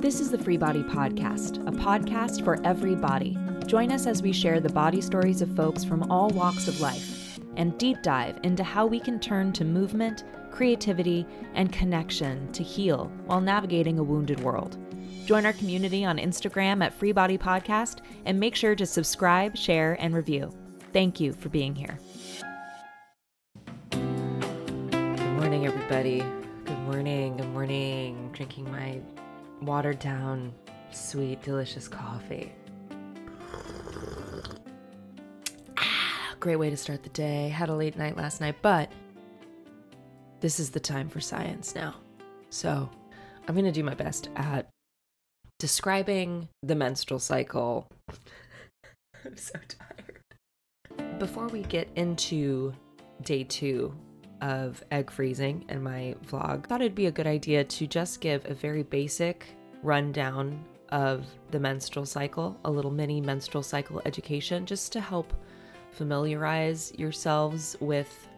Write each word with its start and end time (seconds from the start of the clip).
This 0.00 0.18
is 0.18 0.30
the 0.30 0.38
Free 0.38 0.56
Body 0.56 0.82
Podcast, 0.82 1.58
a 1.68 1.72
podcast 1.72 2.42
for 2.42 2.58
every 2.64 2.94
body. 2.94 3.36
Join 3.66 3.92
us 3.92 4.06
as 4.06 4.22
we 4.22 4.32
share 4.32 4.58
the 4.58 4.70
body 4.70 5.02
stories 5.02 5.42
of 5.42 5.54
folks 5.54 5.84
from 5.84 6.10
all 6.10 6.30
walks 6.30 6.68
of 6.68 6.80
life 6.80 7.38
and 7.56 7.76
deep 7.76 7.98
dive 8.02 8.40
into 8.42 8.64
how 8.64 8.86
we 8.86 8.98
can 8.98 9.20
turn 9.20 9.52
to 9.52 9.62
movement, 9.62 10.24
creativity, 10.50 11.26
and 11.52 11.70
connection 11.70 12.50
to 12.52 12.62
heal 12.62 13.12
while 13.26 13.42
navigating 13.42 13.98
a 13.98 14.02
wounded 14.02 14.40
world. 14.40 14.78
Join 15.26 15.44
our 15.44 15.52
community 15.52 16.02
on 16.02 16.16
Instagram 16.16 16.82
at 16.82 16.94
Free 16.94 17.12
Body 17.12 17.36
Podcast 17.36 17.98
and 18.24 18.40
make 18.40 18.54
sure 18.54 18.74
to 18.74 18.86
subscribe, 18.86 19.54
share, 19.54 19.98
and 20.00 20.14
review. 20.14 20.50
Thank 20.94 21.20
you 21.20 21.34
for 21.34 21.50
being 21.50 21.74
here. 21.74 21.98
Good 23.90 25.36
morning, 25.36 25.66
everybody. 25.66 26.24
Good 26.64 26.78
morning. 26.86 27.36
Good 27.36 27.50
morning. 27.50 28.30
Drinking 28.32 28.72
my 28.72 29.02
watered 29.62 29.98
down, 29.98 30.52
sweet, 30.90 31.42
delicious 31.42 31.88
coffee. 31.88 32.52
Ah, 35.76 36.34
great 36.40 36.56
way 36.56 36.70
to 36.70 36.76
start 36.76 37.02
the 37.02 37.10
day. 37.10 37.48
Had 37.48 37.68
a 37.68 37.74
late 37.74 37.96
night 37.96 38.16
last 38.16 38.40
night, 38.40 38.56
but 38.62 38.90
this 40.40 40.58
is 40.58 40.70
the 40.70 40.80
time 40.80 41.08
for 41.08 41.20
science 41.20 41.74
now. 41.74 41.96
So 42.50 42.90
I'm 43.46 43.54
going 43.54 43.64
to 43.66 43.72
do 43.72 43.84
my 43.84 43.94
best 43.94 44.28
at 44.36 44.68
describing 45.58 46.48
the 46.62 46.74
menstrual 46.74 47.20
cycle. 47.20 47.86
I'm 49.24 49.36
so 49.36 49.58
tired. 49.68 51.18
Before 51.18 51.48
we 51.48 51.62
get 51.62 51.88
into 51.96 52.72
day 53.22 53.44
two 53.44 53.94
of 54.40 54.82
egg 54.90 55.10
freezing 55.10 55.64
and 55.68 55.82
my 55.82 56.14
vlog, 56.26 56.66
thought 56.66 56.80
it'd 56.80 56.94
be 56.94 57.06
a 57.06 57.12
good 57.12 57.26
idea 57.26 57.64
to 57.64 57.86
just 57.86 58.20
give 58.20 58.48
a 58.48 58.54
very 58.54 58.82
basic 58.82 59.46
rundown 59.82 60.64
of 60.90 61.26
the 61.50 61.60
menstrual 61.60 62.06
cycle, 62.06 62.58
a 62.64 62.70
little 62.70 62.90
mini 62.90 63.20
menstrual 63.20 63.62
cycle 63.62 64.02
education, 64.04 64.66
just 64.66 64.92
to 64.92 65.00
help 65.00 65.32
familiarize 65.92 66.92
yourselves 66.96 67.76
with 67.80 68.28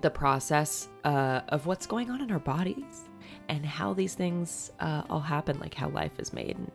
the 0.00 0.10
process 0.10 0.88
uh, 1.04 1.42
of 1.48 1.66
what's 1.66 1.86
going 1.86 2.10
on 2.10 2.20
in 2.22 2.30
our 2.30 2.38
bodies 2.38 3.08
and 3.48 3.64
how 3.64 3.92
these 3.92 4.14
things 4.14 4.72
uh, 4.80 5.02
all 5.10 5.20
happen, 5.20 5.58
like 5.60 5.74
how 5.74 5.88
life 5.90 6.18
is 6.18 6.32
made 6.32 6.56
and, 6.56 6.70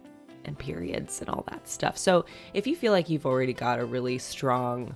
and 0.45 0.57
periods 0.57 1.21
and 1.21 1.29
all 1.29 1.43
that 1.49 1.67
stuff. 1.67 1.97
So, 1.97 2.25
if 2.53 2.67
you 2.67 2.75
feel 2.75 2.91
like 2.91 3.09
you've 3.09 3.25
already 3.25 3.53
got 3.53 3.79
a 3.79 3.85
really 3.85 4.17
strong, 4.17 4.95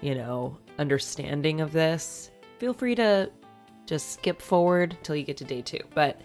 you 0.00 0.14
know, 0.14 0.58
understanding 0.78 1.60
of 1.60 1.72
this, 1.72 2.30
feel 2.58 2.74
free 2.74 2.94
to 2.94 3.30
just 3.86 4.12
skip 4.12 4.40
forward 4.40 4.96
till 5.02 5.16
you 5.16 5.24
get 5.24 5.36
to 5.38 5.44
day 5.44 5.62
two. 5.62 5.80
But 5.94 6.20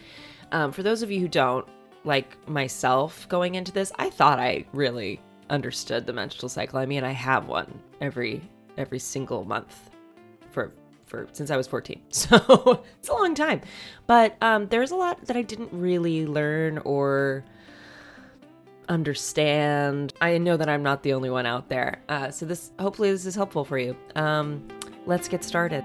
um, 0.51 0.71
for 0.71 0.83
those 0.83 1.01
of 1.01 1.11
you 1.11 1.19
who 1.19 1.27
don't, 1.27 1.67
like 2.03 2.37
myself 2.47 3.27
going 3.29 3.55
into 3.55 3.71
this, 3.71 3.91
I 3.97 4.09
thought 4.09 4.39
I 4.39 4.65
really 4.73 5.19
understood 5.49 6.05
the 6.05 6.13
menstrual 6.13 6.49
cycle. 6.49 6.79
I 6.79 6.85
mean, 6.85 7.03
I 7.03 7.11
have 7.11 7.47
one 7.47 7.79
every 8.01 8.41
every 8.77 8.99
single 8.99 9.43
month 9.43 9.89
for 10.51 10.71
for 11.05 11.27
since 11.33 11.51
I 11.51 11.57
was 11.57 11.67
14. 11.67 12.01
So 12.09 12.83
it's 12.99 13.09
a 13.09 13.13
long 13.13 13.35
time. 13.35 13.61
But 14.07 14.37
um, 14.41 14.67
there's 14.67 14.91
a 14.91 14.95
lot 14.95 15.25
that 15.25 15.35
I 15.35 15.41
didn't 15.41 15.71
really 15.73 16.25
learn 16.25 16.77
or 16.79 17.43
understand. 18.87 20.13
I 20.21 20.37
know 20.37 20.57
that 20.57 20.69
I'm 20.69 20.83
not 20.83 21.03
the 21.03 21.13
only 21.13 21.29
one 21.29 21.45
out 21.45 21.69
there. 21.69 22.01
Uh, 22.07 22.31
so 22.31 22.45
this 22.45 22.71
hopefully 22.79 23.11
this 23.11 23.25
is 23.25 23.35
helpful 23.35 23.65
for 23.65 23.77
you. 23.77 23.95
Um, 24.15 24.67
let's 25.05 25.27
get 25.27 25.43
started. 25.43 25.83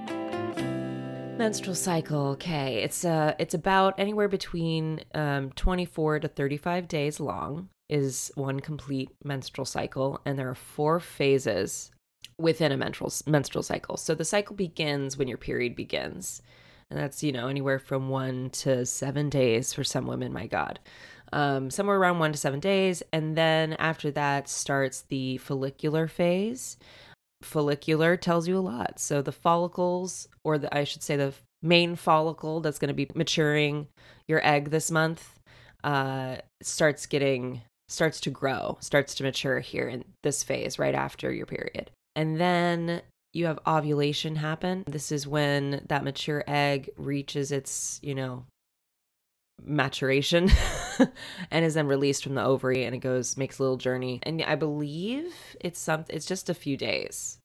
Menstrual 1.36 1.74
cycle. 1.74 2.28
Okay, 2.28 2.76
it's 2.84 3.04
uh 3.04 3.34
it's 3.40 3.54
about 3.54 3.98
anywhere 3.98 4.28
between 4.28 5.00
um 5.14 5.50
24 5.50 6.20
to 6.20 6.28
35 6.28 6.86
days 6.86 7.18
long 7.18 7.68
is 7.88 8.30
one 8.36 8.60
complete 8.60 9.10
menstrual 9.24 9.64
cycle 9.64 10.20
and 10.24 10.38
there 10.38 10.48
are 10.48 10.54
four 10.54 11.00
phases 11.00 11.90
within 12.38 12.70
a 12.70 12.76
menstrual 12.76 13.12
menstrual 13.26 13.64
cycle. 13.64 13.96
So 13.96 14.14
the 14.14 14.24
cycle 14.24 14.54
begins 14.54 15.16
when 15.16 15.26
your 15.26 15.38
period 15.38 15.74
begins. 15.74 16.40
And 16.88 16.98
that's, 16.98 17.24
you 17.24 17.32
know, 17.32 17.48
anywhere 17.48 17.78
from 17.80 18.10
1 18.10 18.50
to 18.50 18.86
7 18.86 19.30
days 19.30 19.72
for 19.72 19.82
some 19.82 20.06
women, 20.06 20.32
my 20.32 20.46
god. 20.46 20.78
Um, 21.32 21.70
somewhere 21.70 21.96
around 21.96 22.20
1 22.20 22.32
to 22.32 22.38
7 22.38 22.60
days 22.60 23.02
and 23.12 23.36
then 23.36 23.72
after 23.74 24.12
that 24.12 24.48
starts 24.48 25.02
the 25.02 25.38
follicular 25.38 26.06
phase 26.06 26.76
follicular 27.44 28.16
tells 28.16 28.48
you 28.48 28.56
a 28.56 28.60
lot. 28.60 28.98
So 28.98 29.22
the 29.22 29.32
follicles, 29.32 30.28
or 30.44 30.58
the 30.58 30.74
I 30.76 30.84
should 30.84 31.02
say 31.02 31.16
the 31.16 31.34
main 31.62 31.96
follicle 31.96 32.60
that's 32.60 32.78
going 32.78 32.88
to 32.88 32.94
be 32.94 33.08
maturing 33.14 33.88
your 34.28 34.44
egg 34.46 34.70
this 34.70 34.90
month, 34.90 35.38
uh, 35.82 36.36
starts 36.62 37.06
getting 37.06 37.62
starts 37.88 38.20
to 38.20 38.30
grow, 38.30 38.78
starts 38.80 39.14
to 39.16 39.22
mature 39.22 39.60
here 39.60 39.88
in 39.88 40.04
this 40.22 40.42
phase 40.42 40.78
right 40.78 40.94
after 40.94 41.32
your 41.32 41.46
period. 41.46 41.90
And 42.16 42.40
then 42.40 43.02
you 43.32 43.46
have 43.46 43.58
ovulation 43.66 44.36
happen. 44.36 44.84
This 44.86 45.12
is 45.12 45.26
when 45.26 45.84
that 45.88 46.04
mature 46.04 46.44
egg 46.46 46.90
reaches 46.96 47.52
its, 47.52 47.98
you 48.02 48.14
know, 48.14 48.46
maturation 49.62 50.50
and 51.50 51.64
is 51.64 51.74
then 51.74 51.86
released 51.86 52.22
from 52.22 52.34
the 52.34 52.44
ovary 52.44 52.84
and 52.84 52.94
it 52.94 52.98
goes 52.98 53.36
makes 53.36 53.58
a 53.58 53.62
little 53.62 53.76
journey. 53.76 54.20
And 54.22 54.42
i 54.42 54.54
believe 54.54 55.34
it's 55.60 55.78
some 55.78 56.04
it's 56.08 56.26
just 56.26 56.50
a 56.50 56.54
few 56.54 56.76
days 56.76 57.38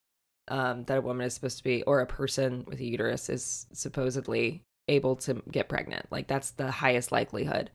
um, 0.49 0.83
that 0.85 0.97
a 0.97 1.01
woman 1.01 1.25
is 1.25 1.33
supposed 1.33 1.57
to 1.57 1.63
be 1.63 1.83
or 1.83 2.01
a 2.01 2.05
person 2.05 2.63
with 2.67 2.79
a 2.79 2.85
uterus 2.85 3.29
is 3.29 3.67
supposedly 3.73 4.63
able 4.87 5.15
to 5.17 5.41
get 5.51 5.69
pregnant. 5.69 6.05
Like 6.11 6.27
that's 6.27 6.51
the 6.51 6.71
highest 6.71 7.11
likelihood. 7.11 7.69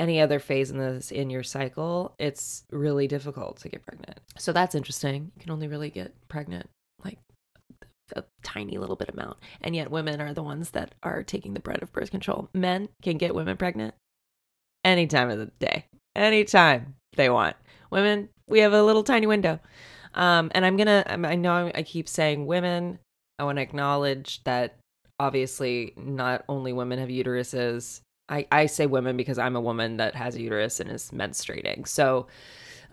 Any 0.00 0.20
other 0.20 0.40
phase 0.40 0.70
in 0.70 0.78
this 0.78 1.12
in 1.12 1.30
your 1.30 1.44
cycle 1.44 2.14
it's 2.18 2.64
really 2.70 3.06
difficult 3.06 3.58
to 3.58 3.68
get 3.68 3.86
pregnant. 3.86 4.20
So 4.36 4.52
that's 4.52 4.74
interesting. 4.74 5.30
You 5.36 5.42
can 5.42 5.52
only 5.52 5.68
really 5.68 5.90
get 5.90 6.14
pregnant 6.28 6.68
like 7.04 7.18
a 8.16 8.24
tiny 8.42 8.78
little 8.78 8.96
bit 8.96 9.10
amount. 9.10 9.38
And 9.60 9.74
yet 9.76 9.90
women 9.90 10.20
are 10.20 10.34
the 10.34 10.42
ones 10.42 10.70
that 10.70 10.94
are 11.02 11.22
taking 11.22 11.54
the 11.54 11.60
brunt 11.60 11.82
of 11.82 11.92
birth 11.92 12.10
control. 12.10 12.48
Men 12.52 12.88
can 13.02 13.16
get 13.16 13.34
women 13.34 13.56
pregnant 13.56 13.94
any 14.84 15.06
time 15.06 15.30
of 15.30 15.38
the 15.38 15.50
day, 15.58 15.86
anytime 16.16 16.94
they 17.16 17.30
want. 17.30 17.56
Women, 17.90 18.28
we 18.48 18.60
have 18.60 18.72
a 18.72 18.82
little 18.82 19.02
tiny 19.02 19.26
window. 19.26 19.60
Um, 20.14 20.50
and 20.54 20.64
I'm 20.64 20.76
gonna, 20.76 21.04
I 21.06 21.34
know 21.36 21.70
I 21.74 21.82
keep 21.82 22.08
saying 22.08 22.46
women. 22.46 22.98
I 23.38 23.44
want 23.44 23.56
to 23.56 23.62
acknowledge 23.62 24.42
that 24.44 24.76
obviously 25.18 25.94
not 25.96 26.44
only 26.48 26.72
women 26.72 26.98
have 26.98 27.08
uteruses. 27.08 28.00
I, 28.28 28.46
I 28.52 28.66
say 28.66 28.86
women 28.86 29.16
because 29.16 29.38
I'm 29.38 29.56
a 29.56 29.60
woman 29.60 29.96
that 29.98 30.14
has 30.14 30.34
a 30.34 30.42
uterus 30.42 30.80
and 30.80 30.90
is 30.90 31.10
menstruating. 31.10 31.86
So, 31.86 32.26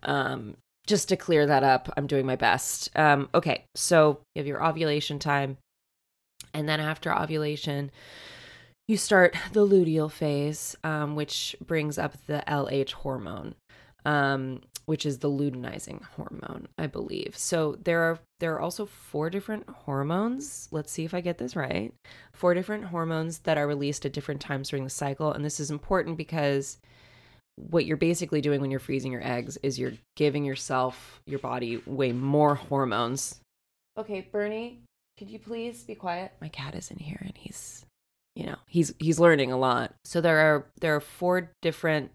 um, 0.04 0.56
just 0.88 1.10
to 1.10 1.16
clear 1.16 1.46
that 1.46 1.64
up, 1.64 1.92
I'm 1.98 2.08
doing 2.08 2.26
my 2.26 2.36
best. 2.36 2.90
Um, 2.98 3.30
okay, 3.36 3.66
so 3.76 4.22
you 4.34 4.40
have 4.40 4.48
your 4.48 4.66
ovulation 4.66 5.20
time, 5.20 5.58
and 6.54 6.68
then 6.68 6.80
after 6.80 7.16
ovulation, 7.16 7.92
you 8.90 8.98
start 8.98 9.38
the 9.54 9.66
luteal 9.66 10.12
phase, 10.12 10.76
um, 10.84 11.16
which 11.16 11.56
brings 11.66 11.98
up 11.98 12.16
the 12.26 12.44
LH 12.48 12.92
hormone, 12.92 13.54
um, 14.04 14.62
which 14.88 15.06
is 15.06 15.20
the 15.20 15.30
luteinizing 15.30 16.04
hormone, 16.16 16.68
I 16.78 16.88
believe. 16.88 17.38
So 17.38 17.78
there 17.84 18.02
are 18.02 18.20
there 18.40 18.56
are 18.56 18.60
also 18.60 18.88
four 18.88 19.30
different 19.30 19.70
hormones. 19.70 20.68
Let's 20.72 20.92
see 20.92 21.06
if 21.06 21.14
I 21.14 21.22
get 21.22 21.38
this 21.38 21.56
right. 21.56 21.94
Four 22.34 22.56
different 22.56 22.86
hormones 22.86 23.40
that 23.40 23.58
are 23.58 23.68
released 23.68 24.06
at 24.06 24.14
different 24.14 24.42
times 24.42 24.70
during 24.70 24.84
the 24.84 24.90
cycle, 24.90 25.32
and 25.32 25.46
this 25.46 25.60
is 25.60 25.70
important 25.70 26.18
because 26.18 26.80
what 27.56 27.86
you're 27.86 27.98
basically 27.98 28.42
doing 28.42 28.62
when 28.62 28.72
you're 28.72 28.80
freezing 28.80 29.12
your 29.12 29.26
eggs 29.26 29.58
is 29.62 29.78
you're 29.78 29.94
giving 30.16 30.46
yourself, 30.46 31.22
your 31.26 31.40
body, 31.40 31.82
way 31.86 32.12
more 32.14 32.56
hormones. 32.56 33.40
Okay, 33.98 34.28
Bernie, 34.32 34.80
could 35.18 35.30
you 35.30 35.40
please 35.40 35.84
be 35.84 35.94
quiet? 35.94 36.32
My 36.40 36.48
cat 36.48 36.74
is 36.74 36.90
in 36.90 36.98
here 36.98 37.20
and 37.20 37.38
he's, 37.38 37.86
you 38.40 38.46
know, 38.46 38.58
he's 38.68 38.94
he's 39.00 39.20
learning 39.20 39.52
a 39.52 39.58
lot. 39.58 39.94
So 40.06 40.22
there 40.22 40.40
are 40.40 40.66
there 40.80 40.96
are 40.96 41.02
four 41.02 41.52
different 41.62 42.12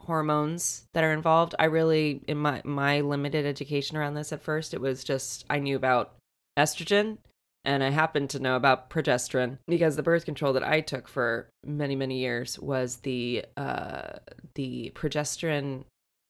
hormones 0.00 0.88
that 0.92 1.04
are 1.04 1.12
involved. 1.12 1.54
I 1.56 1.66
really 1.66 2.20
in 2.26 2.36
my 2.38 2.62
my 2.64 3.00
limited 3.00 3.46
education 3.46 3.96
around 3.96 4.14
this 4.14 4.32
at 4.32 4.42
first, 4.42 4.74
it 4.74 4.80
was 4.80 5.04
just 5.04 5.44
I 5.48 5.60
knew 5.60 5.76
about 5.76 6.16
estrogen 6.58 7.18
and 7.64 7.84
I 7.84 7.90
happened 7.90 8.30
to 8.30 8.40
know 8.40 8.56
about 8.56 8.90
progesterone 8.90 9.58
because 9.68 9.94
the 9.94 10.02
birth 10.02 10.24
control 10.24 10.52
that 10.54 10.66
I 10.66 10.80
took 10.80 11.06
for 11.06 11.48
many 11.64 11.94
many 11.94 12.18
years 12.18 12.58
was 12.58 12.96
the 12.96 13.44
uh, 13.56 14.18
the 14.56 14.90
progesterone 14.96 15.84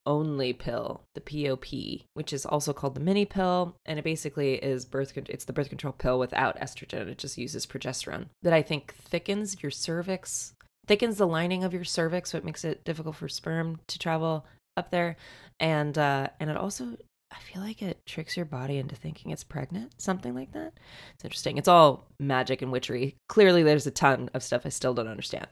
only 0.06 0.52
pill, 0.52 1.02
the 1.14 1.20
POP, 1.20 2.06
which 2.14 2.32
is 2.32 2.46
also 2.46 2.72
called 2.72 2.94
the 2.94 3.00
mini 3.00 3.24
pill, 3.24 3.76
and 3.84 3.98
it 3.98 4.04
basically 4.04 4.54
is 4.54 4.84
birth 4.84 5.16
it's 5.16 5.44
the 5.44 5.52
birth 5.52 5.68
control 5.68 5.92
pill 5.92 6.18
without 6.18 6.58
estrogen. 6.58 7.08
It 7.08 7.18
just 7.18 7.36
uses 7.36 7.66
progesterone 7.66 8.26
that 8.42 8.52
I 8.52 8.62
think 8.62 8.94
thickens 8.94 9.62
your 9.62 9.70
cervix, 9.70 10.54
thickens 10.86 11.18
the 11.18 11.26
lining 11.26 11.64
of 11.64 11.74
your 11.74 11.84
cervix, 11.84 12.30
so 12.30 12.38
it 12.38 12.44
makes 12.44 12.64
it 12.64 12.84
difficult 12.84 13.16
for 13.16 13.28
sperm 13.28 13.80
to 13.88 13.98
travel 13.98 14.46
up 14.76 14.90
there, 14.90 15.16
and 15.60 15.96
uh, 15.98 16.28
and 16.40 16.48
it 16.50 16.56
also 16.56 16.96
I 17.32 17.38
feel 17.40 17.60
like 17.60 17.82
it 17.82 18.06
tricks 18.06 18.36
your 18.36 18.46
body 18.46 18.78
into 18.78 18.94
thinking 18.94 19.32
it's 19.32 19.42
pregnant, 19.44 20.00
something 20.00 20.34
like 20.34 20.52
that. 20.52 20.74
It's 21.14 21.24
interesting. 21.24 21.58
It's 21.58 21.66
all 21.68 22.06
magic 22.20 22.62
and 22.62 22.70
witchery. 22.70 23.16
Clearly, 23.28 23.64
there's 23.64 23.86
a 23.86 23.90
ton 23.90 24.30
of 24.32 24.44
stuff 24.44 24.62
I 24.64 24.68
still 24.68 24.94
don't 24.94 25.08
understand. 25.08 25.48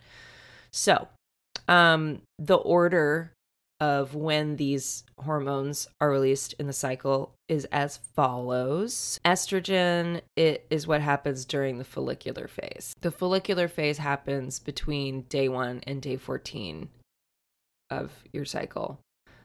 So, 0.73 1.09
Um, 1.69 2.23
the 2.39 2.57
order 2.57 3.33
of 3.81 4.15
when 4.15 4.57
these 4.57 5.05
hormones 5.19 5.89
are 6.01 6.11
released 6.11 6.55
in 6.55 6.67
the 6.67 6.73
cycle 6.73 7.35
is 7.49 7.65
as 7.67 7.99
follows. 8.15 9.19
Estrogen 9.25 10.21
it 10.37 10.67
is 10.71 10.87
what 10.87 11.01
happens 11.01 11.45
during 11.45 11.79
the 11.79 11.85
follicular 11.85 12.49
phase. 12.49 12.95
The 13.01 13.11
follicular 13.11 13.69
phase 13.69 13.99
happens 13.99 14.59
between 14.59 15.23
day 15.23 15.49
1 15.49 15.83
and 15.87 16.01
day 16.01 16.17
14 16.17 16.89
of 17.91 18.13
your 18.33 18.45
cycle. 18.45 19.01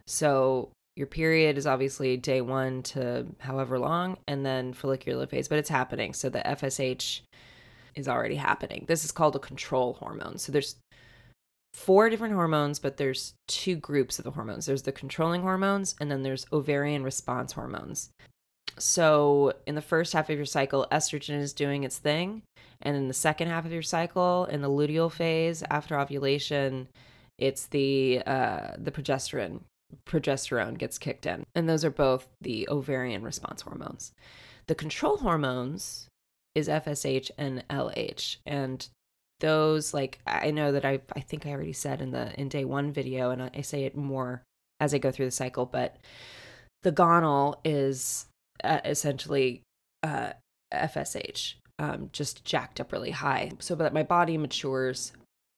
So 0.07 0.69
your 0.95 1.07
period 1.07 1.57
is 1.57 1.67
obviously 1.67 2.17
day 2.17 2.41
1 2.41 2.83
to 2.83 3.25
however 3.39 3.79
long 3.79 4.17
and 4.27 4.45
then 4.45 4.73
follicular 4.73 5.27
phase, 5.27 5.47
but 5.47 5.59
it's 5.59 5.69
happening. 5.69 6.13
So 6.13 6.29
the 6.29 6.39
FSH 6.39 7.21
is 7.95 8.07
already 8.07 8.35
happening. 8.35 8.85
This 8.87 9.03
is 9.03 9.11
called 9.11 9.35
a 9.35 9.39
control 9.39 9.93
hormone. 9.93 10.37
So 10.37 10.51
there's 10.51 10.75
four 11.73 12.09
different 12.09 12.33
hormones, 12.33 12.79
but 12.79 12.97
there's 12.97 13.33
two 13.47 13.75
groups 13.75 14.19
of 14.19 14.25
the 14.25 14.31
hormones. 14.31 14.65
There's 14.65 14.83
the 14.83 14.91
controlling 14.91 15.41
hormones, 15.41 15.95
and 15.99 16.11
then 16.11 16.23
there's 16.23 16.45
ovarian 16.51 17.03
response 17.03 17.53
hormones. 17.53 18.09
So, 18.77 19.53
in 19.65 19.75
the 19.75 19.81
first 19.81 20.13
half 20.13 20.29
of 20.29 20.37
your 20.37 20.45
cycle, 20.45 20.87
estrogen 20.91 21.39
is 21.39 21.53
doing 21.53 21.83
its 21.83 21.97
thing. 21.97 22.43
And 22.81 22.95
in 22.95 23.07
the 23.07 23.13
second 23.13 23.49
half 23.49 23.65
of 23.65 23.73
your 23.73 23.81
cycle, 23.81 24.45
in 24.45 24.61
the 24.61 24.69
luteal 24.69 25.11
phase 25.11 25.63
after 25.69 25.99
ovulation, 25.99 26.87
it's 27.37 27.67
the 27.67 28.21
uh, 28.25 28.71
the 28.77 28.91
progesterone 28.91 29.61
progesterone 30.05 30.77
gets 30.77 30.97
kicked 30.97 31.25
in, 31.25 31.43
and 31.55 31.67
those 31.67 31.83
are 31.83 31.89
both 31.89 32.27
the 32.41 32.67
ovarian 32.69 33.23
response 33.23 33.61
hormones. 33.61 34.11
The 34.67 34.75
control 34.75 35.17
hormones 35.17 36.07
is 36.53 36.67
FSH 36.67 37.31
and 37.37 37.67
LH, 37.69 38.37
and 38.45 38.87
those 39.39 39.93
like 39.93 40.19
I 40.25 40.51
know 40.51 40.71
that 40.71 40.85
I 40.85 40.99
I 41.15 41.19
think 41.21 41.45
I 41.45 41.51
already 41.51 41.73
said 41.73 42.01
in 42.01 42.11
the 42.11 42.33
in 42.39 42.49
day 42.49 42.65
one 42.65 42.91
video, 42.91 43.31
and 43.31 43.43
I, 43.43 43.49
I 43.55 43.61
say 43.61 43.85
it 43.85 43.95
more 43.95 44.43
as 44.79 44.93
I 44.93 44.97
go 44.97 45.11
through 45.11 45.25
the 45.25 45.31
cycle, 45.31 45.65
but 45.65 45.97
the 46.83 46.91
gonal 46.91 47.55
is 47.65 48.27
uh, 48.63 48.79
essentially 48.85 49.61
uh, 50.03 50.31
FSH, 50.73 51.55
um, 51.77 52.09
just 52.13 52.45
jacked 52.45 52.79
up 52.79 52.91
really 52.91 53.11
high, 53.11 53.51
so 53.59 53.75
that 53.75 53.93
my 53.93 54.03
body 54.03 54.37
matures 54.37 55.11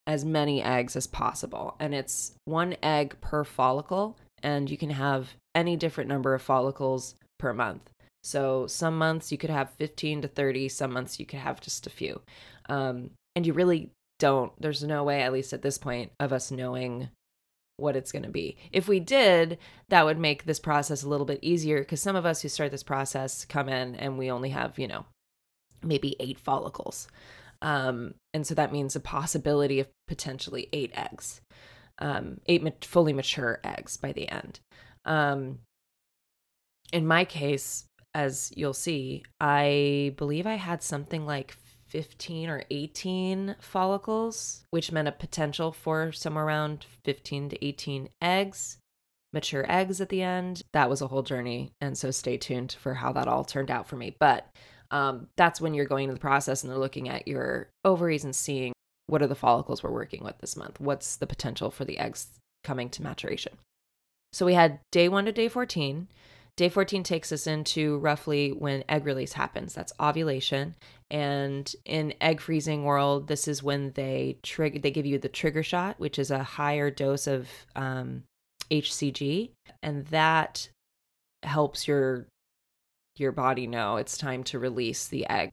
as 0.07 0.25
many 0.25 0.63
eggs 0.63 0.95
as 0.95 1.06
possible, 1.07 1.75
and 1.80 1.94
it's 1.94 2.33
one 2.45 2.75
egg 2.81 3.16
per 3.22 3.44
follicle, 3.44 4.18
and 4.42 4.69
you 4.69 4.78
can 4.78 4.89
have 4.89 5.36
any 5.54 5.75
different 5.75 6.10
number 6.10 6.33
of 6.33 6.42
follicles 6.42 7.16
per 7.38 7.54
month. 7.54 7.89
So 8.24 8.68
some 8.68 8.98
months 8.98 9.31
you 9.31 9.38
could 9.38 9.50
have 9.50 9.72
15 9.72 10.24
to 10.24 10.28
30, 10.28 10.69
some 10.69 10.94
months 10.94 11.19
you 11.19 11.25
could 11.25 11.39
have 11.39 11.60
just 11.60 11.88
a 11.88 11.89
few. 11.89 12.22
Um, 12.69 13.12
and 13.36 13.45
you 13.45 13.54
really 13.54 13.92
don't 14.19 14.51
there's 14.62 14.83
no 14.83 15.04
way 15.04 15.22
at 15.22 15.33
least 15.33 15.51
at 15.51 15.62
this 15.62 15.78
point 15.78 16.12
of 16.19 16.31
us 16.31 16.51
knowing 16.51 17.10
what 17.78 17.95
it's 17.95 18.12
going 18.12 18.24
to 18.24 18.30
be. 18.30 18.57
If 18.72 18.88
we 18.88 19.00
did 19.00 19.57
that 19.89 20.06
would 20.06 20.19
make 20.19 20.45
this 20.45 20.60
process 20.60 21.04
a 21.04 21.10
little 21.10 21.25
bit 21.25 21.39
easier 21.42 21.80
because 21.80 22.01
some 22.01 22.16
of 22.16 22.25
us 22.25 22.42
who 22.42 22.50
start 22.50 22.72
this 22.72 22.83
process 22.83 23.45
come 23.45 23.69
in 23.69 23.95
and 23.95 24.18
we 24.18 24.30
only 24.30 24.50
have 24.50 24.78
you 24.78 24.88
know 24.88 25.06
maybe 25.83 26.16
eight 26.19 26.39
follicles. 26.39 27.07
Um, 27.63 28.16
and 28.33 28.45
so 28.45 28.56
that 28.56 28.72
means 28.72 28.95
a 28.95 29.00
possibility 29.00 29.80
of 29.80 29.88
potentially 30.07 30.68
eight 30.74 30.92
eggs 30.95 31.42
um, 32.00 32.39
eight 32.48 32.86
fully 32.86 33.13
mature 33.13 33.60
eggs 33.63 33.98
by 33.98 34.12
the 34.12 34.28
end. 34.30 34.60
Um, 35.06 35.60
in 36.92 37.07
my 37.07 37.25
case 37.25 37.86
as 38.13 38.51
you'll 38.56 38.74
see 38.74 39.24
i 39.39 40.13
believe 40.18 40.45
i 40.45 40.56
had 40.56 40.83
something 40.83 41.25
like 41.25 41.56
15 41.92 42.50
or 42.50 42.64
18 42.72 43.58
follicles, 43.60 44.64
which 44.72 44.94
meant 44.94 45.10
a 45.10 45.12
potential 45.12 45.74
for 45.74 46.14
somewhere 46.14 46.46
around 46.46 46.86
15 47.04 47.50
to 47.50 47.66
18 47.66 48.08
eggs, 48.22 48.78
mature 49.34 49.70
eggs 49.70 50.00
at 50.00 50.08
the 50.08 50.22
end. 50.22 50.64
That 50.72 50.90
was 50.90 51.02
a 51.02 51.08
whole 51.08 51.22
journey. 51.22 51.74
And 51.82 51.98
so 51.98 52.10
stay 52.10 52.38
tuned 52.38 52.72
for 52.80 52.94
how 52.94 53.12
that 53.14 53.28
all 53.28 53.44
turned 53.44 53.70
out 53.70 53.88
for 53.88 53.98
me. 53.98 54.16
But 54.20 54.50
um, 54.90 55.28
that's 55.36 55.60
when 55.60 55.74
you're 55.74 55.86
going 55.86 56.08
to 56.08 56.14
the 56.14 56.20
process 56.20 56.64
and 56.64 56.72
they're 56.72 56.80
looking 56.80 57.10
at 57.10 57.28
your 57.28 57.70
ovaries 57.84 58.24
and 58.24 58.36
seeing 58.36 58.72
what 59.08 59.22
are 59.22 59.28
the 59.28 59.36
follicles 59.36 59.84
we're 59.84 59.92
working 59.92 60.24
with 60.24 60.38
this 60.38 60.56
month? 60.56 60.80
What's 60.80 61.18
the 61.18 61.28
potential 61.28 61.72
for 61.72 61.84
the 61.84 61.98
eggs 61.98 62.28
coming 62.64 62.90
to 62.92 63.04
maturation? 63.04 63.58
So 64.32 64.46
we 64.46 64.54
had 64.54 64.80
day 64.92 65.10
one 65.10 65.26
to 65.26 65.34
day 65.34 65.50
14. 65.50 66.08
Day 66.62 66.69
14 66.69 67.02
takes 67.02 67.31
us 67.31 67.48
into 67.48 67.98
roughly 67.98 68.52
when 68.52 68.84
egg 68.88 69.04
release 69.04 69.34
happens. 69.34 69.74
That's 69.74 69.94
ovulation. 70.00 70.75
And 71.10 71.75
in 71.86 72.13
egg 72.22 72.40
freezing 72.40 72.84
world, 72.84 73.28
this 73.28 73.48
is 73.48 73.63
when 73.63 73.94
they 73.94 74.38
trigger 74.44 74.78
they 74.78 74.92
give 74.92 75.08
you 75.08 75.18
the 75.18 75.28
trigger 75.28 75.63
shot, 75.63 76.00
which 76.00 76.19
is 76.19 76.30
a 76.30 76.44
higher 76.44 76.92
dose 76.92 77.25
of 77.25 77.50
um, 77.75 78.25
HCG, 78.69 79.50
and 79.81 80.06
that 80.10 80.69
helps 81.42 81.88
your 81.88 82.28
your 83.16 83.31
body 83.31 83.66
know 83.66 83.96
it's 83.96 84.16
time 84.16 84.44
to 84.44 84.60
release 84.60 85.07
the 85.07 85.28
egg. 85.31 85.50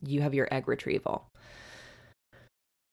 You 0.00 0.22
have 0.22 0.32
your 0.32 0.48
egg 0.50 0.68
retrieval. 0.68 1.28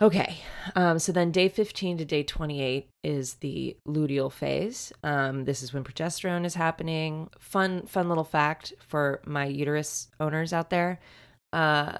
Okay, 0.03 0.39
um, 0.75 0.99
so 0.99 1.13
then 1.13 1.31
day 1.31 1.47
15 1.47 1.99
to 1.99 2.03
day 2.03 2.23
28 2.23 2.89
is 3.05 3.35
the 3.35 3.77
luteal 3.87 4.29
phase. 4.29 4.91
Um, 5.01 5.45
this 5.45 5.63
is 5.63 5.73
when 5.73 5.85
progesterone 5.85 6.43
is 6.43 6.55
happening. 6.55 7.29
Fun, 7.39 7.87
fun 7.87 8.09
little 8.09 8.25
fact 8.25 8.73
for 8.85 9.21
my 9.25 9.45
uterus 9.45 10.09
owners 10.19 10.51
out 10.51 10.69
there. 10.69 10.99
Uh, 11.53 11.99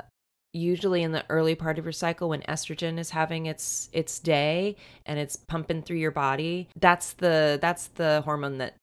usually 0.51 1.01
in 1.01 1.13
the 1.13 1.23
early 1.29 1.55
part 1.55 1.79
of 1.79 1.85
your 1.85 1.94
cycle, 1.94 2.27
when 2.27 2.41
estrogen 2.41 3.00
is 3.00 3.11
having 3.11 3.45
its 3.45 3.88
its 3.94 4.19
day 4.19 4.75
and 5.06 5.17
it's 5.17 5.38
pumping 5.38 5.81
through 5.81 5.95
your 5.95 6.11
body, 6.11 6.67
that's 6.77 7.13
the 7.13 7.57
that's 7.61 7.88
the 7.88 8.21
hormone 8.25 8.57
that 8.57 8.75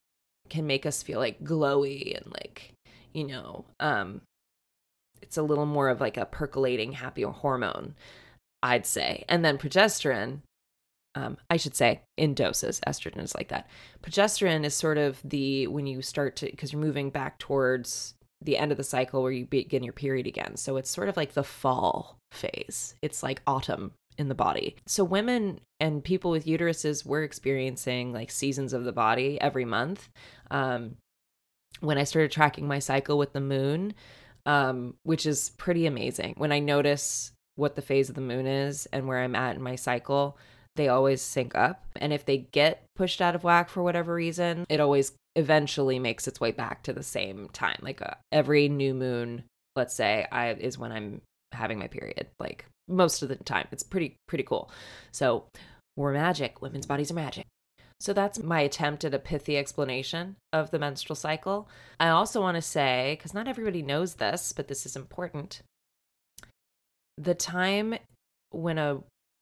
can 0.49 0.67
make 0.67 0.87
us 0.87 1.03
feel 1.03 1.19
like 1.19 1.45
glowy 1.45 2.17
and 2.17 2.33
like 2.33 2.73
you 3.13 3.27
know, 3.27 3.67
um, 3.81 4.23
it's 5.21 5.37
a 5.37 5.43
little 5.43 5.67
more 5.67 5.91
of 5.91 6.01
like 6.01 6.17
a 6.17 6.25
percolating 6.25 6.93
happy 6.93 7.21
hormone. 7.21 7.95
I'd 8.63 8.87
say. 8.87 9.25
And 9.29 9.45
then 9.45 9.59
progesterone, 9.59 10.41
um, 11.15 11.39
I 11.49 11.57
should 11.57 11.75
say 11.75 12.03
in 12.17 12.35
doses, 12.35 12.81
estrogen 12.87 13.23
is 13.23 13.35
like 13.35 13.49
that. 13.49 13.69
Progesterone 14.03 14.65
is 14.65 14.75
sort 14.75 14.99
of 14.99 15.21
the 15.25 15.67
when 15.67 15.87
you 15.87 16.03
start 16.03 16.37
to, 16.37 16.47
because 16.47 16.73
you're 16.73 16.83
moving 16.83 17.11
back 17.11 17.39
towards 17.39 18.15
the 18.43 18.57
end 18.57 18.73
of 18.73 18.79
the 18.79 18.85
cycle 18.85 19.23
where 19.23 19.33
you 19.33 19.47
begin 19.47 19.83
your 19.83 19.93
period 19.93 20.27
again. 20.27 20.57
So 20.57 20.77
it's 20.77 20.91
sort 20.91 21.09
of 21.09 21.17
like 21.17 21.33
the 21.33 21.45
fall 21.45 22.17
phase, 22.33 22.95
it's 23.03 23.23
like 23.23 23.43
autumn 23.47 23.93
in 24.17 24.29
the 24.29 24.35
body. 24.35 24.77
So 24.87 25.03
women 25.03 25.61
and 25.79 26.05
people 26.05 26.31
with 26.31 26.47
uteruses 26.47 27.05
were 27.07 27.23
experiencing 27.23 28.13
like 28.13 28.31
seasons 28.31 28.73
of 28.73 28.85
the 28.85 28.93
body 28.93 29.41
every 29.41 29.65
month. 29.65 30.09
Um, 30.51 30.97
when 31.81 31.99
I 31.99 32.05
started 32.05 32.31
tracking 32.31 32.69
my 32.69 32.79
cycle 32.79 33.17
with 33.17 33.33
the 33.33 33.41
moon, 33.41 33.95
um, 34.47 34.95
which 35.03 35.27
is 35.27 35.51
pretty 35.57 35.87
amazing. 35.87 36.35
When 36.37 36.53
I 36.53 36.59
notice 36.59 37.33
what 37.61 37.77
the 37.77 37.83
phase 37.83 38.09
of 38.09 38.15
the 38.15 38.21
moon 38.21 38.47
is 38.47 38.87
and 38.87 39.07
where 39.07 39.23
I'm 39.23 39.37
at 39.37 39.55
in 39.55 39.63
my 39.63 39.77
cycle, 39.77 40.39
they 40.77 40.89
always 40.89 41.21
sync 41.21 41.55
up. 41.55 41.85
And 41.97 42.13
if 42.13 42.25
they 42.25 42.39
get 42.39 42.83
pushed 42.97 43.21
out 43.21 43.35
of 43.35 43.45
whack 43.45 43.69
for 43.69 43.83
whatever 43.83 44.15
reason, 44.15 44.65
it 44.69 44.81
always 44.81 45.13
eventually 45.37 45.99
makes 45.99 46.27
its 46.27 46.41
way 46.41 46.53
back 46.53 46.83
to 46.85 46.93
the 46.93 47.03
same 47.03 47.51
time. 47.53 47.79
Like 47.83 48.01
uh, 48.01 48.15
every 48.33 48.69
new 48.69 48.95
moon, 48.95 49.45
let's 49.77 49.95
say, 49.95 50.27
I 50.33 50.53
is 50.53 50.79
when 50.79 50.91
I'm 50.91 51.21
having 51.53 51.79
my 51.79 51.87
period. 51.87 52.29
Like 52.41 52.65
most 52.89 53.23
of 53.23 53.29
the 53.29 53.37
time, 53.37 53.69
it's 53.71 53.83
pretty 53.83 54.17
pretty 54.27 54.45
cool. 54.45 54.71
So 55.13 55.45
we're 55.97 56.13
magic. 56.13 56.63
Women's 56.63 56.87
bodies 56.87 57.11
are 57.11 57.15
magic. 57.15 57.47
So 58.01 58.15
that's 58.15 58.43
my 58.43 58.61
attempt 58.61 59.05
at 59.05 59.13
a 59.13 59.19
pithy 59.19 59.59
explanation 59.59 60.37
of 60.55 60.71
the 60.71 60.79
menstrual 60.79 61.17
cycle. 61.17 61.69
I 62.01 62.09
also 62.09 62.41
want 62.41 62.55
to 62.55 62.63
say, 62.63 63.17
because 63.19 63.35
not 63.35 63.47
everybody 63.47 63.83
knows 63.83 64.15
this, 64.15 64.55
but 64.55 64.69
this 64.69 64.87
is 64.87 64.97
important 64.97 65.61
the 67.21 67.35
time 67.35 67.95
when 68.51 68.79
a 68.79 68.99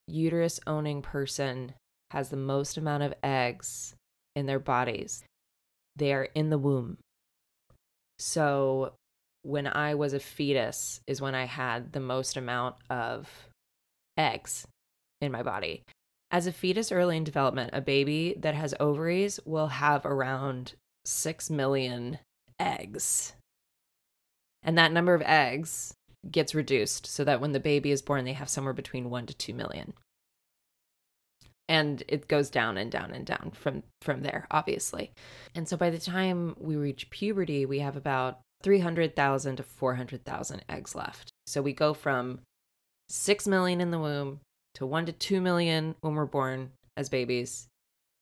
uterus 0.07 0.59
owning 0.67 1.01
person 1.01 1.73
has 2.11 2.29
the 2.29 2.37
most 2.37 2.77
amount 2.77 3.03
of 3.03 3.13
eggs 3.23 3.95
in 4.35 4.45
their 4.45 4.59
bodies, 4.59 5.23
they 5.95 6.13
are 6.13 6.27
in 6.35 6.49
the 6.49 6.57
womb. 6.57 6.97
So 8.17 8.93
when 9.43 9.65
I 9.65 9.95
was 9.95 10.13
a 10.13 10.19
fetus 10.19 10.99
is 11.07 11.21
when 11.21 11.35
I 11.35 11.45
had 11.45 11.93
the 11.93 12.01
most 12.01 12.35
amount 12.35 12.75
of 12.89 13.29
eggs 14.17 14.67
in 15.21 15.31
my 15.31 15.43
body. 15.43 15.83
As 16.31 16.47
a 16.47 16.51
fetus 16.51 16.91
early 16.91 17.15
in 17.17 17.23
development, 17.23 17.71
a 17.73 17.81
baby 17.81 18.35
that 18.39 18.55
has 18.55 18.75
ovaries 18.79 19.39
will 19.45 19.67
have 19.67 20.05
around 20.05 20.73
6 21.05 21.49
million 21.49 22.19
eggs. 22.59 23.33
And 24.61 24.77
that 24.77 24.91
number 24.91 25.13
of 25.13 25.21
eggs 25.21 25.93
gets 26.29 26.55
reduced 26.55 27.07
so 27.07 27.23
that 27.23 27.41
when 27.41 27.51
the 27.51 27.59
baby 27.59 27.91
is 27.91 28.01
born, 28.01 28.25
they 28.25 28.33
have 28.33 28.49
somewhere 28.49 28.73
between 28.73 29.09
one 29.09 29.25
to 29.25 29.33
two 29.33 29.53
million. 29.53 29.93
And 31.67 32.03
it 32.07 32.27
goes 32.27 32.49
down 32.49 32.77
and 32.77 32.91
down 32.91 33.11
and 33.11 33.25
down 33.25 33.51
from 33.53 33.83
from 34.01 34.23
there, 34.23 34.47
obviously. 34.49 35.11
And 35.53 35.67
so 35.67 35.77
by 35.77 35.89
the 35.89 35.99
time 35.99 36.55
we 36.59 36.75
reach 36.75 37.09
puberty, 37.09 37.65
we 37.65 37.79
have 37.79 37.95
about 37.95 38.39
300,000 38.63 39.55
to 39.57 39.63
400,000 39.63 40.65
eggs 40.67 40.95
left. 40.95 41.31
So 41.47 41.61
we 41.61 41.73
go 41.73 41.93
from 41.93 42.39
6 43.09 43.47
million 43.47 43.81
in 43.81 43.91
the 43.91 43.99
womb 43.99 44.41
to 44.75 44.85
1 44.85 45.05
to 45.05 45.11
2 45.11 45.41
million 45.41 45.95
when 46.01 46.15
we're 46.15 46.25
born 46.25 46.71
as 46.97 47.09
babies. 47.09 47.67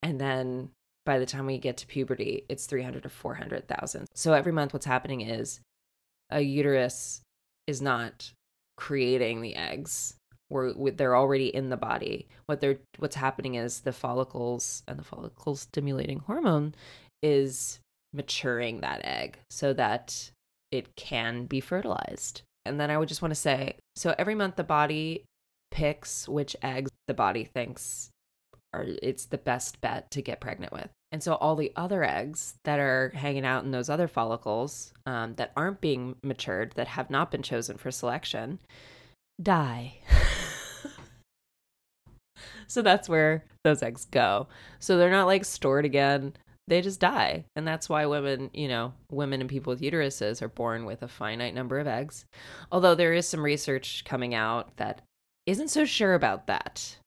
And 0.04 0.20
then 0.22 0.70
by 1.06 1.20
the 1.20 1.25
time 1.25 1.46
we 1.46 1.58
get 1.58 1.77
to 1.77 1.88
puberty, 1.88 2.46
it's 2.50 2.66
300 2.66 3.04
to 3.04 3.10
400,000. 3.10 4.08
So 4.13 4.34
every 4.34 4.51
month, 4.51 4.74
what's 4.74 4.86
happening 4.86 5.22
is 5.22 5.62
a 6.30 6.42
uterus 6.42 7.22
is 7.67 7.81
not 7.81 8.31
creating 8.77 9.41
the 9.41 9.55
eggs. 9.55 10.15
We're, 10.50 10.91
they're 10.91 11.15
already 11.15 11.53
in 11.53 11.69
the 11.69 11.77
body. 11.77 12.27
What 12.45 12.62
they're 12.62 12.77
what's 13.00 13.17
happening 13.17 13.55
is 13.55 13.81
the 13.81 13.91
follicles 13.91 14.83
and 14.88 14.97
the 14.97 15.03
follicle 15.03 15.55
stimulating 15.55 16.19
hormone 16.19 16.74
is 17.21 17.79
maturing 18.13 18.79
that 18.81 19.01
egg 19.03 19.39
so 19.50 19.74
that 19.74 20.31
it 20.71 20.95
can 20.95 21.45
be 21.45 21.59
fertilized. 21.59 22.43
And 22.65 22.79
then 22.79 22.89
I 22.89 22.97
would 22.97 23.09
just 23.09 23.21
want 23.21 23.31
to 23.31 23.39
say 23.39 23.75
so 23.97 24.15
every 24.17 24.36
month 24.36 24.55
the 24.55 24.63
body 24.63 25.25
picks 25.71 26.29
which 26.29 26.55
eggs 26.62 26.91
the 27.07 27.13
body 27.13 27.43
thinks 27.43 28.09
are 28.77 28.86
it's 29.01 29.25
the 29.25 29.38
best 29.38 29.81
bet 29.81 30.10
to 30.12 30.22
get 30.22 30.39
pregnant 30.39 30.74
with. 30.74 30.89
And 31.12 31.24
so 31.24 31.36
all 31.36 31.55
the 31.55 31.72
other 31.75 32.03
eggs 32.03 32.55
that 32.65 32.79
are 32.79 33.12
hanging 33.15 33.46
out 33.46 33.63
in 33.63 33.72
those 33.72 33.89
other 33.89 34.07
follicles 34.07 34.93
um, 35.05 35.36
that 35.36 35.53
aren't 35.55 35.81
being 35.81 36.15
matured, 36.22 36.74
that 36.75 36.88
have 36.88 37.10
not 37.10 37.31
been 37.31 37.43
chosen 37.43 37.77
for 37.77 37.91
selection, 37.91 38.60
die. 39.41 40.00
so 42.67 42.81
that's 42.81 43.07
where 43.07 43.46
those 43.63 43.81
eggs 43.81 44.05
go. 44.05 44.48
So 44.79 44.98
they're 44.98 45.10
not 45.10 45.27
like 45.27 45.46
stored 45.46 45.86
again. 45.86 46.34
They 46.67 46.81
just 46.81 47.00
die. 47.00 47.46
And 47.55 47.65
that's 47.65 47.88
why 47.88 48.05
women, 48.05 48.50
you 48.53 48.67
know, 48.67 48.93
women 49.10 49.39
and 49.39 49.50
people 49.50 49.72
with 49.72 49.81
uteruses 49.81 50.41
are 50.41 50.50
born 50.50 50.84
with 50.84 51.01
a 51.01 51.07
finite 51.07 51.55
number 51.55 51.79
of 51.79 51.88
eggs. 51.88 52.25
Although 52.69 52.96
there 52.96 53.13
is 53.13 53.25
some 53.25 53.43
research 53.43 54.03
coming 54.03 54.36
out 54.36 54.75
that 54.75 55.01
isn't 55.46 55.69
so 55.69 55.86
sure 55.86 56.13
about 56.13 56.48
that 56.48 56.98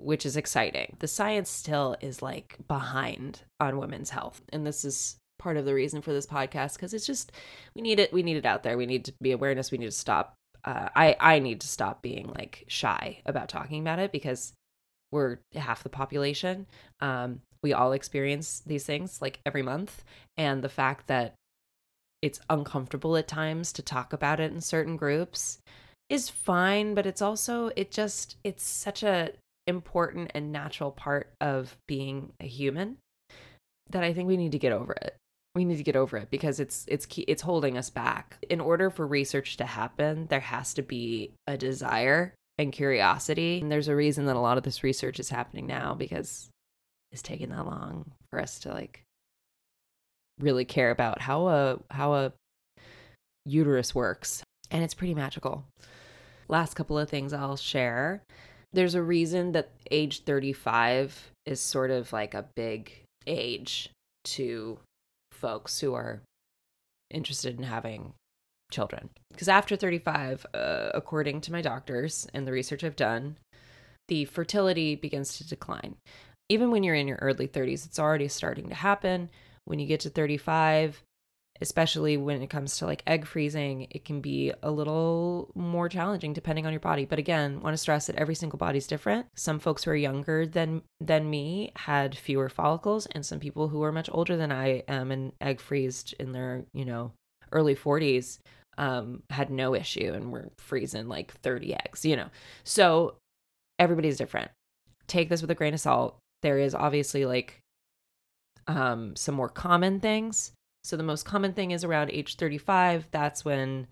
which 0.00 0.26
is 0.26 0.36
exciting. 0.36 0.96
The 0.98 1.08
science 1.08 1.50
still 1.50 1.96
is 2.00 2.22
like 2.22 2.56
behind 2.68 3.42
on 3.58 3.78
women's 3.78 4.10
health. 4.10 4.42
And 4.52 4.66
this 4.66 4.84
is 4.84 5.16
part 5.38 5.56
of 5.56 5.64
the 5.64 5.74
reason 5.74 6.02
for 6.02 6.12
this 6.12 6.26
podcast 6.26 6.74
because 6.74 6.92
it's 6.92 7.06
just 7.06 7.32
we 7.74 7.80
need 7.80 7.98
it 7.98 8.12
we 8.12 8.22
need 8.22 8.36
it 8.36 8.46
out 8.46 8.62
there. 8.62 8.76
We 8.76 8.86
need 8.86 9.04
to 9.06 9.14
be 9.22 9.32
awareness. 9.32 9.70
We 9.70 9.78
need 9.78 9.86
to 9.86 9.92
stop 9.92 10.34
uh, 10.64 10.88
I 10.94 11.16
I 11.18 11.38
need 11.38 11.60
to 11.62 11.68
stop 11.68 12.02
being 12.02 12.28
like 12.28 12.64
shy 12.68 13.20
about 13.26 13.48
talking 13.48 13.80
about 13.80 13.98
it 13.98 14.12
because 14.12 14.52
we're 15.12 15.38
half 15.54 15.82
the 15.82 15.88
population. 15.88 16.66
Um, 17.00 17.40
we 17.62 17.72
all 17.72 17.92
experience 17.92 18.62
these 18.64 18.84
things 18.84 19.20
like 19.20 19.40
every 19.44 19.62
month, 19.62 20.04
and 20.36 20.62
the 20.62 20.68
fact 20.68 21.06
that 21.08 21.34
it's 22.22 22.40
uncomfortable 22.50 23.16
at 23.16 23.26
times 23.26 23.72
to 23.72 23.82
talk 23.82 24.12
about 24.12 24.40
it 24.40 24.52
in 24.52 24.60
certain 24.60 24.96
groups 24.96 25.58
is 26.08 26.28
fine, 26.28 26.94
but 26.94 27.06
it's 27.06 27.22
also 27.22 27.70
it 27.76 27.90
just 27.90 28.36
it's 28.44 28.64
such 28.64 29.02
a 29.02 29.30
important 29.70 30.32
and 30.34 30.52
natural 30.52 30.90
part 30.90 31.32
of 31.40 31.78
being 31.88 32.34
a 32.40 32.46
human 32.46 32.98
that 33.90 34.04
I 34.04 34.12
think 34.12 34.28
we 34.28 34.36
need 34.36 34.52
to 34.52 34.58
get 34.58 34.72
over 34.72 34.92
it. 34.92 35.16
We 35.54 35.64
need 35.64 35.78
to 35.78 35.82
get 35.82 35.96
over 35.96 36.16
it 36.16 36.30
because 36.30 36.60
it's 36.60 36.84
it's 36.86 37.06
key, 37.06 37.22
it's 37.22 37.42
holding 37.42 37.76
us 37.76 37.90
back. 37.90 38.36
In 38.48 38.60
order 38.60 38.90
for 38.90 39.06
research 39.06 39.56
to 39.56 39.64
happen, 39.64 40.26
there 40.28 40.40
has 40.40 40.74
to 40.74 40.82
be 40.82 41.32
a 41.46 41.56
desire 41.56 42.34
and 42.58 42.72
curiosity. 42.72 43.60
And 43.60 43.72
there's 43.72 43.88
a 43.88 43.96
reason 43.96 44.26
that 44.26 44.36
a 44.36 44.40
lot 44.40 44.58
of 44.58 44.64
this 44.64 44.84
research 44.84 45.18
is 45.18 45.30
happening 45.30 45.66
now 45.66 45.94
because 45.94 46.50
it's 47.10 47.22
taking 47.22 47.48
that 47.48 47.66
long 47.66 48.12
for 48.30 48.40
us 48.40 48.60
to 48.60 48.68
like 48.68 49.02
really 50.38 50.64
care 50.64 50.90
about 50.90 51.20
how 51.20 51.48
a 51.48 51.78
how 51.90 52.14
a 52.14 52.32
uterus 53.44 53.94
works. 53.94 54.42
And 54.70 54.84
it's 54.84 54.94
pretty 54.94 55.14
magical. 55.14 55.64
Last 56.48 56.74
couple 56.74 56.98
of 56.98 57.08
things 57.08 57.32
I'll 57.32 57.56
share 57.56 58.22
there's 58.72 58.94
a 58.94 59.02
reason 59.02 59.52
that 59.52 59.70
age 59.90 60.22
35 60.24 61.32
is 61.46 61.60
sort 61.60 61.90
of 61.90 62.12
like 62.12 62.34
a 62.34 62.46
big 62.54 62.92
age 63.26 63.90
to 64.24 64.78
folks 65.32 65.80
who 65.80 65.94
are 65.94 66.20
interested 67.10 67.56
in 67.56 67.64
having 67.64 68.12
children. 68.70 69.10
Because 69.32 69.48
after 69.48 69.76
35, 69.76 70.46
uh, 70.54 70.90
according 70.94 71.40
to 71.42 71.52
my 71.52 71.60
doctors 71.60 72.28
and 72.32 72.46
the 72.46 72.52
research 72.52 72.84
I've 72.84 72.96
done, 72.96 73.36
the 74.08 74.24
fertility 74.24 74.94
begins 74.94 75.38
to 75.38 75.48
decline. 75.48 75.96
Even 76.48 76.70
when 76.70 76.82
you're 76.82 76.94
in 76.94 77.08
your 77.08 77.18
early 77.20 77.48
30s, 77.48 77.86
it's 77.86 77.98
already 77.98 78.28
starting 78.28 78.68
to 78.68 78.74
happen. 78.74 79.30
When 79.64 79.78
you 79.78 79.86
get 79.86 80.00
to 80.00 80.10
35, 80.10 81.02
especially 81.60 82.16
when 82.16 82.42
it 82.42 82.50
comes 82.50 82.78
to 82.78 82.86
like 82.86 83.02
egg 83.06 83.26
freezing, 83.26 83.86
it 83.90 84.04
can 84.04 84.20
be 84.20 84.52
a 84.62 84.70
little 84.70 85.50
more 85.54 85.88
challenging 85.88 86.32
depending 86.32 86.66
on 86.66 86.72
your 86.72 86.80
body. 86.80 87.04
But 87.04 87.18
again, 87.18 87.60
want 87.60 87.74
to 87.74 87.78
stress 87.78 88.06
that 88.06 88.16
every 88.16 88.34
single 88.34 88.58
body 88.58 88.78
is 88.78 88.86
different. 88.86 89.26
Some 89.36 89.58
folks 89.58 89.84
who 89.84 89.90
are 89.90 89.96
younger 89.96 90.46
than 90.46 90.82
than 91.00 91.28
me 91.28 91.72
had 91.76 92.16
fewer 92.16 92.48
follicles, 92.48 93.06
and 93.06 93.24
some 93.24 93.40
people 93.40 93.68
who 93.68 93.82
are 93.82 93.92
much 93.92 94.08
older 94.12 94.36
than 94.36 94.52
I 94.52 94.82
am 94.88 95.10
and 95.10 95.32
egg 95.40 95.60
freezed 95.60 96.14
in 96.18 96.32
their, 96.32 96.64
you 96.72 96.84
know, 96.84 97.12
early 97.52 97.74
40s 97.74 98.38
um, 98.78 99.22
had 99.30 99.50
no 99.50 99.74
issue 99.74 100.12
and 100.14 100.32
were 100.32 100.50
freezing 100.58 101.08
like 101.08 101.32
30 101.32 101.74
eggs, 101.74 102.04
you 102.04 102.16
know. 102.16 102.28
So 102.64 103.16
everybody's 103.78 104.16
different. 104.16 104.50
Take 105.06 105.28
this 105.28 105.42
with 105.42 105.50
a 105.50 105.54
grain 105.54 105.74
of 105.74 105.80
salt. 105.80 106.16
There 106.42 106.58
is 106.58 106.74
obviously 106.74 107.26
like 107.26 107.60
um, 108.66 109.16
some 109.16 109.34
more 109.34 109.48
common 109.48 110.00
things 110.00 110.52
so 110.84 110.96
the 110.96 111.02
most 111.02 111.24
common 111.24 111.52
thing 111.52 111.70
is 111.70 111.84
around 111.84 112.10
age 112.10 112.36
35. 112.36 113.08
That's 113.10 113.44
when 113.44 113.86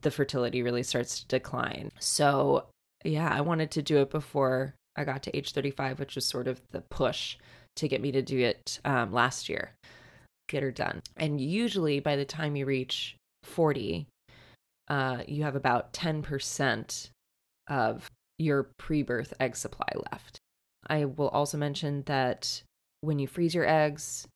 the 0.00 0.10
fertility 0.10 0.62
really 0.62 0.82
starts 0.82 1.20
to 1.20 1.26
decline. 1.26 1.90
So, 1.98 2.66
yeah, 3.04 3.28
I 3.32 3.40
wanted 3.42 3.70
to 3.72 3.82
do 3.82 3.98
it 3.98 4.10
before 4.10 4.74
I 4.96 5.04
got 5.04 5.22
to 5.24 5.36
age 5.36 5.52
35, 5.52 5.98
which 6.00 6.14
was 6.14 6.24
sort 6.24 6.48
of 6.48 6.60
the 6.70 6.80
push 6.80 7.36
to 7.76 7.88
get 7.88 8.00
me 8.00 8.12
to 8.12 8.22
do 8.22 8.38
it 8.38 8.80
um, 8.84 9.12
last 9.12 9.48
year, 9.48 9.72
get 10.48 10.62
her 10.62 10.70
done. 10.70 11.02
And 11.16 11.40
usually 11.40 12.00
by 12.00 12.16
the 12.16 12.24
time 12.24 12.56
you 12.56 12.66
reach 12.66 13.16
40, 13.44 14.06
uh, 14.88 15.22
you 15.26 15.42
have 15.44 15.56
about 15.56 15.92
10% 15.92 17.10
of 17.68 18.10
your 18.38 18.68
pre 18.78 19.02
birth 19.02 19.32
egg 19.40 19.56
supply 19.56 19.88
left. 20.10 20.38
I 20.86 21.04
will 21.04 21.28
also 21.28 21.56
mention 21.56 22.02
that 22.06 22.62
when 23.00 23.18
you 23.18 23.26
freeze 23.26 23.54
your 23.54 23.66
eggs, 23.66 24.26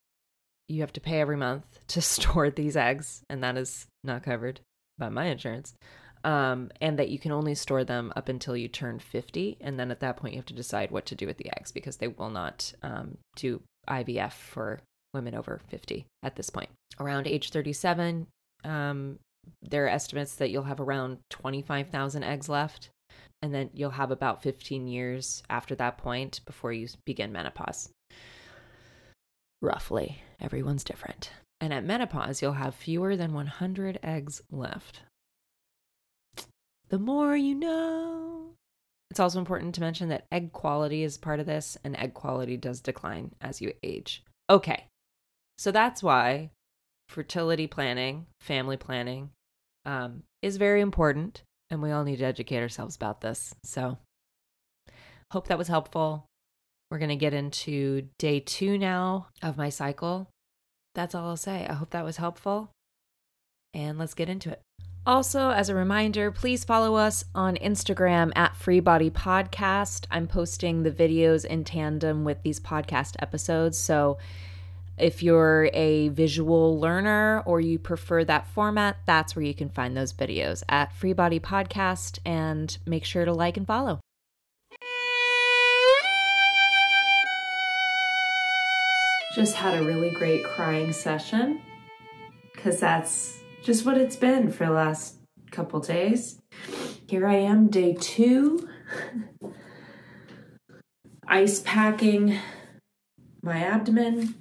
you 0.69 0.81
have 0.81 0.93
to 0.95 1.01
pay 1.01 1.21
every 1.21 1.37
month 1.37 1.65
to 1.89 2.01
store 2.01 2.51
these 2.51 2.77
eggs, 2.77 3.23
and 3.29 3.43
that 3.43 3.57
is 3.57 3.87
not 4.05 4.23
covered 4.23 4.61
by 4.99 5.09
my 5.09 5.27
insurance. 5.27 5.75
Um, 6.25 6.71
and 6.81 6.99
that 6.99 7.11
you 7.11 7.21
can 7.21 7.31
only 7.31 7.55
store 7.55 7.85
them 7.85 8.13
up 8.17 8.29
until 8.29 8.57
you 8.57 8.67
turn 8.67 8.99
50. 8.99 9.59
And 9.61 9.79
then 9.79 9.93
at 9.93 10.01
that 10.01 10.17
point, 10.17 10.35
you 10.35 10.39
have 10.39 10.47
to 10.47 10.55
decide 10.55 10.91
what 10.91 11.07
to 11.07 11.15
do 11.15 11.25
with 11.25 11.37
the 11.37 11.49
eggs 11.57 11.71
because 11.71 11.99
they 11.99 12.09
will 12.09 12.31
not 12.31 12.73
um, 12.83 13.19
do 13.37 13.63
IVF 13.89 14.33
for 14.33 14.81
women 15.15 15.37
over 15.37 15.61
50 15.69 16.05
at 16.25 16.35
this 16.35 16.51
point. 16.51 16.71
Around 16.99 17.29
age 17.29 17.51
37, 17.51 18.27
um, 18.65 19.21
there 19.63 19.85
are 19.85 19.91
estimates 19.91 20.35
that 20.37 20.51
you'll 20.51 20.65
have 20.65 20.81
around 20.81 21.19
25,000 21.31 22.25
eggs 22.25 22.49
left. 22.49 22.91
And 23.41 23.55
then 23.55 23.71
you'll 23.73 23.91
have 23.91 24.11
about 24.11 24.43
15 24.43 24.89
years 24.89 25.45
after 25.49 25.77
that 25.77 25.99
point 25.99 26.41
before 26.45 26.73
you 26.73 26.89
begin 27.05 27.31
menopause 27.31 27.91
roughly. 29.67 30.23
Everyone's 30.41 30.85
different. 30.85 31.31
And 31.61 31.73
at 31.73 31.85
menopause, 31.85 32.41
you'll 32.41 32.53
have 32.53 32.75
fewer 32.75 33.17
than 33.17 33.35
100 33.35 33.99
eggs 34.03 34.41
left. 34.51 35.01
The 36.89 36.99
more 36.99 37.37
you 37.37 37.55
know. 37.55 38.53
It's 39.11 39.21
also 39.21 39.39
important 39.39 39.75
to 39.75 39.81
mention 39.81 40.09
that 40.09 40.27
egg 40.31 40.53
quality 40.53 41.03
is 41.03 41.19
part 41.19 41.41
of 41.41 41.47
this, 41.47 41.77
and 41.85 41.97
egg 41.97 42.15
quality 42.15 42.57
does 42.57 42.81
decline 42.81 43.35
as 43.41 43.61
you 43.61 43.73
age. 43.83 44.23
Okay, 44.51 44.87
so 45.59 45.73
that's 45.73 46.03
why 46.03 46.51
fertility 47.09 47.67
planning, 47.67 48.27
family 48.41 48.77
planning 48.77 49.31
um, 49.85 50.23
is 50.43 50.57
very 50.57 50.81
important, 50.81 51.43
and 51.71 51.83
we 51.83 51.91
all 51.91 52.05
need 52.05 52.19
to 52.19 52.25
educate 52.25 52.61
ourselves 52.61 52.97
about 52.97 53.21
this. 53.21 53.55
So, 53.65 53.99
hope 55.33 55.49
that 55.49 55.59
was 55.59 55.69
helpful. 55.69 56.27
We're 56.91 56.99
going 56.99 57.09
to 57.11 57.17
get 57.17 57.35
into 57.35 58.09
day 58.19 58.41
two 58.41 58.79
now 58.79 59.29
of 59.43 59.57
my 59.57 59.71
cycle. 59.71 60.29
That's 60.95 61.15
all 61.15 61.29
I'll 61.29 61.37
say. 61.37 61.67
I 61.69 61.75
hope 61.75 61.91
that 61.91 62.05
was 62.05 62.17
helpful. 62.17 62.71
And 63.75 63.99
let's 63.99 64.15
get 64.15 64.29
into 64.29 64.51
it. 64.51 64.63
Also, 65.07 65.51
as 65.51 65.69
a 65.69 65.75
reminder, 65.75 66.33
please 66.33 66.65
follow 66.65 66.97
us 66.97 67.25
on 67.35 67.57
Instagram 67.57 68.33
at 68.35 68.55
Freebody 68.55 69.11
Podcast. 69.11 70.07
I'm 70.11 70.27
posting 70.27 70.83
the 70.83 70.91
videos 70.91 71.45
in 71.45 71.63
tandem 71.63 72.25
with 72.25 72.43
these 72.43 72.59
podcast 72.59 73.15
episodes. 73.21 73.79
So 73.79 74.19
if 74.99 75.23
you're 75.23 75.71
a 75.75 76.09
visual 76.09 76.81
learner 76.81 77.43
or 77.47 77.61
you 77.61 77.79
prefer 77.79 78.25
that 78.25 78.49
format, 78.49 78.97
that's 79.07 79.37
where 79.37 79.45
you 79.45 79.55
can 79.55 79.69
find 79.69 79.97
those 79.97 80.13
videos 80.13 80.65
at 80.69 80.93
Freebody 80.99 81.41
Podcast. 81.41 82.19
And 82.25 82.77
make 82.87 83.05
sure 83.05 83.25
to 83.25 83.33
like 83.33 83.57
and 83.57 83.67
follow. 83.67 84.01
Just 89.37 89.55
had 89.55 89.79
a 89.79 89.85
really 89.85 90.09
great 90.09 90.43
crying 90.43 90.95
session 90.95 91.61
because 92.55 92.81
that's 92.81 93.39
just 93.63 93.85
what 93.85 93.99
it's 93.99 94.17
been 94.17 94.51
for 94.51 94.65
the 94.65 94.73
last 94.73 95.17
couple 95.51 95.79
days. 95.79 96.41
Here 97.07 97.27
I 97.27 97.35
am, 97.35 97.69
day 97.69 97.95
two. 98.01 98.67
ice 101.29 101.61
packing 101.67 102.39
my 103.43 103.59
abdomen 103.59 104.35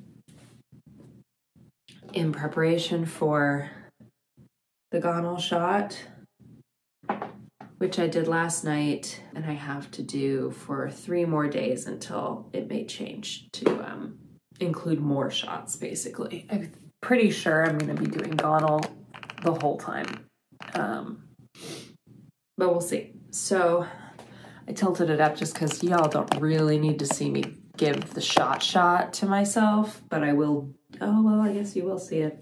in 2.13 2.31
preparation 2.31 3.05
for 3.05 3.69
the 4.91 5.01
gonal 5.01 5.37
shot, 5.37 5.99
which 7.79 7.99
I 7.99 8.07
did 8.07 8.29
last 8.29 8.63
night, 8.63 9.21
and 9.35 9.43
I 9.43 9.55
have 9.55 9.91
to 9.91 10.01
do 10.01 10.51
for 10.51 10.89
three 10.89 11.25
more 11.25 11.49
days 11.49 11.85
until 11.85 12.49
it 12.53 12.69
may 12.69 12.85
change 12.85 13.51
to 13.51 13.85
um, 13.85 14.19
include 14.59 14.99
more 14.99 15.29
shots, 15.29 15.75
basically. 15.75 16.47
I'm 16.49 16.71
pretty 17.01 17.31
sure 17.31 17.65
I'm 17.65 17.77
going 17.77 17.95
to 17.95 18.01
be 18.01 18.09
doing 18.09 18.35
gonal 18.35 18.89
the 19.43 19.53
whole 19.53 19.77
time. 19.77 20.27
Um, 20.73 21.23
but 22.57 22.69
we'll 22.69 22.81
see. 22.81 23.13
So 23.31 23.85
I 24.67 24.71
tilted 24.73 25.09
it 25.09 25.21
up 25.21 25.35
just 25.35 25.53
because 25.53 25.83
y'all 25.83 26.09
don't 26.09 26.39
really 26.39 26.79
need 26.79 26.99
to 26.99 27.05
see 27.05 27.29
me 27.29 27.43
give 27.77 28.13
the 28.13 28.21
shot 28.21 28.63
shot 28.63 29.13
to 29.13 29.25
myself, 29.25 30.01
but 30.09 30.23
I 30.23 30.33
will. 30.33 30.73
Oh, 31.01 31.23
well, 31.23 31.41
I 31.41 31.53
guess 31.53 31.75
you 31.75 31.83
will 31.83 31.99
see 31.99 32.19
it. 32.19 32.41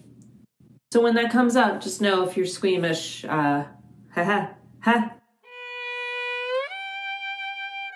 So 0.91 1.01
when 1.01 1.15
that 1.15 1.32
comes 1.32 1.55
up, 1.55 1.82
just 1.82 2.01
know 2.01 2.24
if 2.27 2.38
you're 2.38 2.46
squeamish, 2.46 3.25
uh, 3.25 3.63
ha 4.12 4.24
ha 4.24 4.53
ha. 4.82 5.13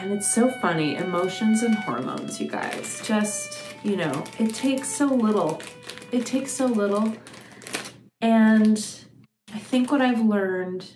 And 0.08 0.16
it's 0.16 0.34
so 0.34 0.50
funny 0.50 0.96
emotions 0.96 1.64
and 1.64 1.76
hormones, 1.76 2.40
you 2.40 2.48
guys. 2.48 3.02
Just, 3.04 3.62
you 3.84 3.98
know, 3.98 4.24
it 4.40 4.56
takes 4.56 4.88
so 4.88 5.06
little. 5.06 5.62
It 6.14 6.26
takes 6.26 6.54
so 6.54 6.66
little. 6.66 7.14
And 8.22 8.78
I 9.54 9.60
think 9.60 9.92
what 9.92 10.02
I've 10.02 10.22
learned 10.22 10.90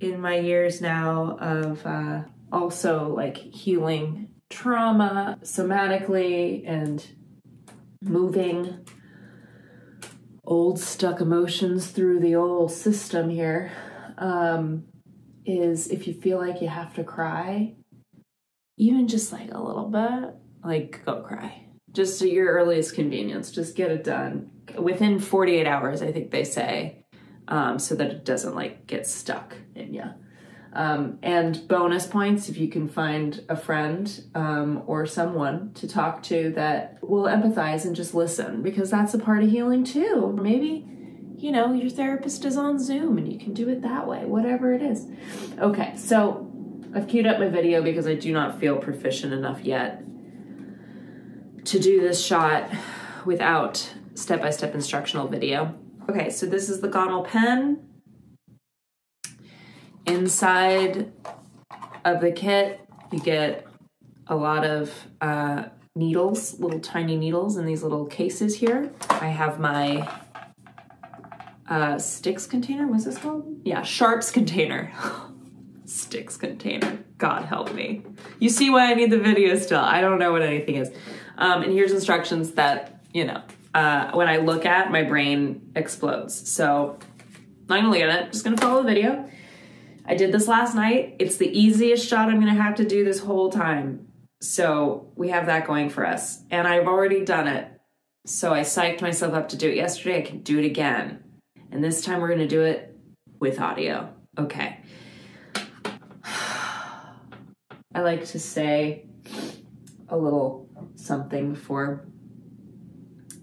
in 0.00 0.20
my 0.20 0.40
years 0.40 0.80
now 0.80 1.38
of 1.38 1.86
uh, 1.86 2.22
also 2.50 3.14
like 3.14 3.36
healing 3.36 4.30
trauma 4.50 5.38
somatically 5.44 6.64
and 6.66 7.06
moving 8.02 8.84
old 10.42 10.80
stuck 10.80 11.20
emotions 11.20 11.86
through 11.92 12.18
the 12.18 12.34
old 12.34 12.72
system 12.72 13.30
here 13.30 13.70
um, 14.18 14.86
is 15.44 15.86
if 15.86 16.08
you 16.08 16.14
feel 16.14 16.38
like 16.38 16.60
you 16.60 16.66
have 16.66 16.92
to 16.94 17.04
cry, 17.04 17.76
even 18.76 19.08
just 19.08 19.32
like 19.32 19.52
a 19.52 19.62
little 19.62 19.88
bit, 19.88 20.34
like 20.64 21.04
go 21.04 21.22
cry. 21.22 21.62
Just 21.92 22.20
at 22.20 22.30
your 22.30 22.52
earliest 22.52 22.94
convenience, 22.94 23.50
just 23.50 23.74
get 23.74 23.90
it 23.90 24.04
done 24.04 24.50
within 24.78 25.18
48 25.18 25.66
hours, 25.66 26.02
I 26.02 26.12
think 26.12 26.30
they 26.30 26.44
say, 26.44 27.04
um, 27.48 27.78
so 27.78 27.94
that 27.94 28.10
it 28.10 28.24
doesn't 28.24 28.54
like 28.54 28.86
get 28.86 29.06
stuck 29.06 29.56
in 29.74 29.94
you. 29.94 30.04
Um, 30.72 31.18
and 31.22 31.66
bonus 31.68 32.06
points 32.06 32.50
if 32.50 32.58
you 32.58 32.68
can 32.68 32.86
find 32.86 33.42
a 33.48 33.56
friend 33.56 34.24
um, 34.34 34.82
or 34.86 35.06
someone 35.06 35.72
to 35.74 35.88
talk 35.88 36.22
to 36.24 36.50
that 36.50 36.98
will 37.02 37.24
empathize 37.24 37.86
and 37.86 37.96
just 37.96 38.14
listen 38.14 38.62
because 38.62 38.90
that's 38.90 39.14
a 39.14 39.18
part 39.18 39.42
of 39.42 39.50
healing 39.50 39.84
too. 39.84 40.36
Maybe, 40.38 40.86
you 41.38 41.50
know, 41.50 41.72
your 41.72 41.88
therapist 41.88 42.44
is 42.44 42.58
on 42.58 42.78
Zoom 42.78 43.16
and 43.16 43.32
you 43.32 43.38
can 43.38 43.54
do 43.54 43.70
it 43.70 43.80
that 43.82 44.06
way, 44.06 44.26
whatever 44.26 44.74
it 44.74 44.82
is. 44.82 45.06
Okay, 45.58 45.96
so 45.96 46.45
I've 46.96 47.08
queued 47.08 47.26
up 47.26 47.38
my 47.38 47.48
video 47.48 47.82
because 47.82 48.06
I 48.06 48.14
do 48.14 48.32
not 48.32 48.58
feel 48.58 48.78
proficient 48.78 49.34
enough 49.34 49.62
yet 49.62 50.02
to 51.66 51.78
do 51.78 52.00
this 52.00 52.24
shot 52.24 52.70
without 53.26 53.92
step 54.14 54.40
by 54.40 54.48
step 54.48 54.74
instructional 54.74 55.28
video. 55.28 55.74
Okay, 56.08 56.30
so 56.30 56.46
this 56.46 56.70
is 56.70 56.80
the 56.80 56.88
Gonal 56.88 57.26
pen 57.26 57.86
inside 60.06 61.12
of 62.06 62.22
the 62.22 62.32
kit, 62.32 62.80
you 63.12 63.20
get 63.20 63.66
a 64.28 64.34
lot 64.34 64.64
of 64.64 64.90
uh, 65.20 65.64
needles, 65.94 66.58
little 66.58 66.80
tiny 66.80 67.18
needles 67.18 67.58
in 67.58 67.66
these 67.66 67.82
little 67.82 68.06
cases 68.06 68.56
here. 68.56 68.90
I 69.10 69.28
have 69.28 69.60
my 69.60 70.08
uh, 71.68 71.98
sticks 71.98 72.46
container. 72.46 72.86
What's 72.86 73.04
this 73.04 73.18
called? 73.18 73.60
Yeah, 73.64 73.82
sharps 73.82 74.30
container. 74.30 74.92
sticks 75.86 76.36
container. 76.36 76.98
God 77.18 77.44
help 77.44 77.72
me. 77.72 78.02
You 78.38 78.48
see 78.48 78.70
why 78.70 78.90
I 78.90 78.94
need 78.94 79.10
the 79.10 79.18
video 79.18 79.56
still. 79.56 79.80
I 79.80 80.00
don't 80.00 80.18
know 80.18 80.32
what 80.32 80.42
anything 80.42 80.76
is. 80.76 80.90
Um, 81.38 81.62
and 81.62 81.72
here's 81.72 81.92
instructions 81.92 82.52
that, 82.52 83.04
you 83.12 83.24
know, 83.24 83.42
uh, 83.74 84.10
when 84.12 84.28
I 84.28 84.38
look 84.38 84.66
at, 84.66 84.90
my 84.90 85.02
brain 85.02 85.72
explodes. 85.74 86.50
So 86.50 86.98
not 87.68 87.76
gonna 87.76 87.90
look 87.90 88.00
at 88.00 88.08
it, 88.08 88.32
just 88.32 88.44
gonna 88.44 88.56
follow 88.56 88.82
the 88.82 88.88
video. 88.88 89.28
I 90.06 90.14
did 90.14 90.32
this 90.32 90.46
last 90.46 90.74
night. 90.74 91.16
It's 91.18 91.36
the 91.36 91.48
easiest 91.48 92.08
shot 92.08 92.28
I'm 92.28 92.40
to 92.40 92.52
have 92.52 92.76
to 92.76 92.84
do 92.84 93.04
this 93.04 93.18
whole 93.18 93.50
time. 93.50 94.08
So 94.40 95.12
we 95.16 95.30
have 95.30 95.46
that 95.46 95.66
going 95.66 95.90
for 95.90 96.06
us. 96.06 96.42
And 96.50 96.68
I've 96.68 96.86
already 96.86 97.24
done 97.24 97.48
it. 97.48 97.68
So 98.24 98.52
I 98.52 98.60
psyched 98.60 99.02
myself 99.02 99.34
up 99.34 99.48
to 99.50 99.56
do 99.56 99.68
it 99.68 99.76
yesterday. 99.76 100.18
I 100.18 100.22
can 100.22 100.40
do 100.42 100.58
it 100.58 100.64
again. 100.64 101.22
And 101.70 101.82
this 101.82 102.02
time 102.02 102.20
we're 102.20 102.34
to 102.36 102.46
do 102.46 102.62
it 102.62 102.96
with 103.40 103.60
audio. 103.60 104.12
Okay. 104.38 104.80
I 107.96 108.00
like 108.00 108.26
to 108.26 108.38
say 108.38 109.06
a 110.08 110.16
little 110.16 110.68
something 110.94 111.54
before 111.54 112.06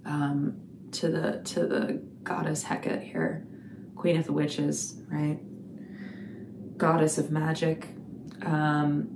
um, 0.06 0.62
to 0.92 1.10
the 1.10 1.42
to 1.44 1.66
the 1.68 2.02
goddess 2.24 2.64
Hecate 2.64 3.02
here, 3.02 3.48
queen 3.96 4.16
of 4.18 4.26
the 4.26 4.34
witches, 4.34 5.02
right? 5.10 5.40
goddess 6.78 7.18
of 7.18 7.32
magic. 7.32 7.88
Um, 8.46 9.08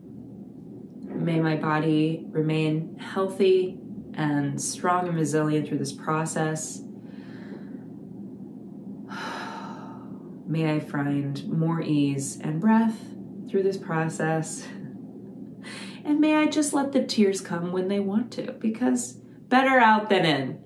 may 1.04 1.40
my 1.40 1.56
body 1.56 2.26
remain 2.30 2.98
healthy 2.98 3.78
and 4.14 4.60
strong 4.60 5.08
and 5.08 5.16
resilient 5.18 5.68
through 5.68 5.78
this 5.80 5.94
process. 5.94 6.82
May 10.48 10.76
I 10.76 10.80
find 10.80 11.48
more 11.50 11.82
ease 11.82 12.40
and 12.42 12.62
breath 12.62 12.98
through 13.50 13.64
this 13.64 13.78
process. 13.78 14.66
And 16.08 16.22
may 16.22 16.38
I 16.38 16.46
just 16.46 16.74
let 16.74 16.94
the 16.94 17.04
tears 17.04 17.42
come 17.42 17.74
when 17.74 17.90
they 17.90 18.00
want 18.00 18.32
to, 18.32 18.54
because 18.54 19.12
better 19.50 19.78
out 19.78 20.10
than 20.10 20.26
in. 20.26 20.64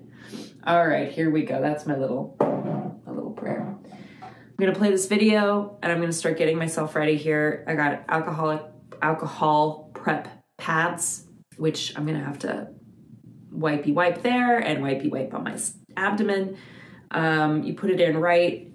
All 0.64 0.86
right, 0.86 1.10
here 1.10 1.30
we 1.30 1.42
go. 1.42 1.60
That's 1.60 1.84
my 1.84 1.96
little, 1.96 2.36
my 2.38 3.12
little 3.12 3.32
prayer. 3.32 3.76
I'm 4.22 4.56
gonna 4.56 4.72
play 4.72 4.92
this 4.92 5.06
video 5.06 5.80
and 5.82 5.90
I'm 5.90 5.98
gonna 5.98 6.12
start 6.12 6.38
getting 6.38 6.58
myself 6.58 6.94
ready 6.94 7.16
here. 7.16 7.64
I 7.66 7.74
got 7.74 8.04
alcoholic 8.08 8.62
alcohol 9.02 9.90
prep 9.94 10.28
pads, 10.58 11.26
which 11.56 11.92
I'm 11.98 12.06
gonna 12.06 12.24
have 12.24 12.38
to 12.40 12.68
wipey 13.52 13.92
wipe 13.92 14.22
there 14.22 14.58
and 14.58 14.84
wipey 14.84 15.10
wipe 15.10 15.34
on 15.34 15.42
my 15.42 15.58
abdomen. 15.96 16.56
Um, 17.10 17.64
you 17.64 17.74
put 17.74 17.90
it 17.90 18.00
in 18.00 18.16
right 18.16 18.70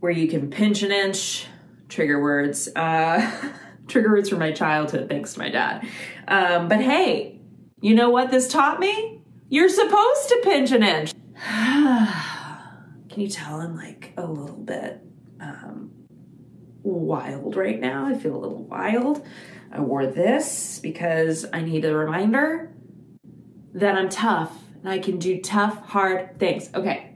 where 0.00 0.12
you 0.12 0.28
can 0.28 0.50
pinch 0.50 0.82
an 0.82 0.92
inch. 0.92 1.46
Trigger 1.88 2.20
words. 2.20 2.68
Uh, 2.76 3.52
trigger 3.86 4.10
words 4.10 4.28
from 4.28 4.38
my 4.38 4.52
childhood, 4.52 5.08
thanks 5.08 5.34
to 5.34 5.38
my 5.38 5.50
dad. 5.50 5.86
Um, 6.28 6.68
but 6.68 6.80
hey, 6.80 7.40
you 7.80 7.94
know 7.94 8.10
what 8.10 8.30
this 8.30 8.48
taught 8.48 8.80
me? 8.80 9.22
You're 9.48 9.68
supposed 9.68 10.28
to 10.28 10.40
pinch 10.42 10.72
an 10.72 10.82
inch. 10.82 11.12
Can 11.36 13.22
you 13.22 13.28
tell 13.28 13.60
I'm 13.60 13.76
like 13.76 14.12
a 14.16 14.26
little 14.26 14.56
bit 14.56 15.00
um, 15.40 15.90
wild 16.82 17.56
right 17.56 17.78
now? 17.78 18.06
I 18.06 18.14
feel 18.14 18.34
a 18.34 18.38
little 18.38 18.64
wild. 18.64 19.24
I 19.70 19.80
wore 19.80 20.06
this 20.06 20.78
because 20.82 21.46
I 21.52 21.60
need 21.60 21.84
a 21.84 21.94
reminder 21.94 22.72
that 23.74 23.96
I'm 23.96 24.08
tough 24.08 24.52
and 24.82 24.88
I 24.88 24.98
can 24.98 25.18
do 25.18 25.40
tough, 25.40 25.84
hard 25.86 26.38
things. 26.38 26.70
Okay. 26.74 27.10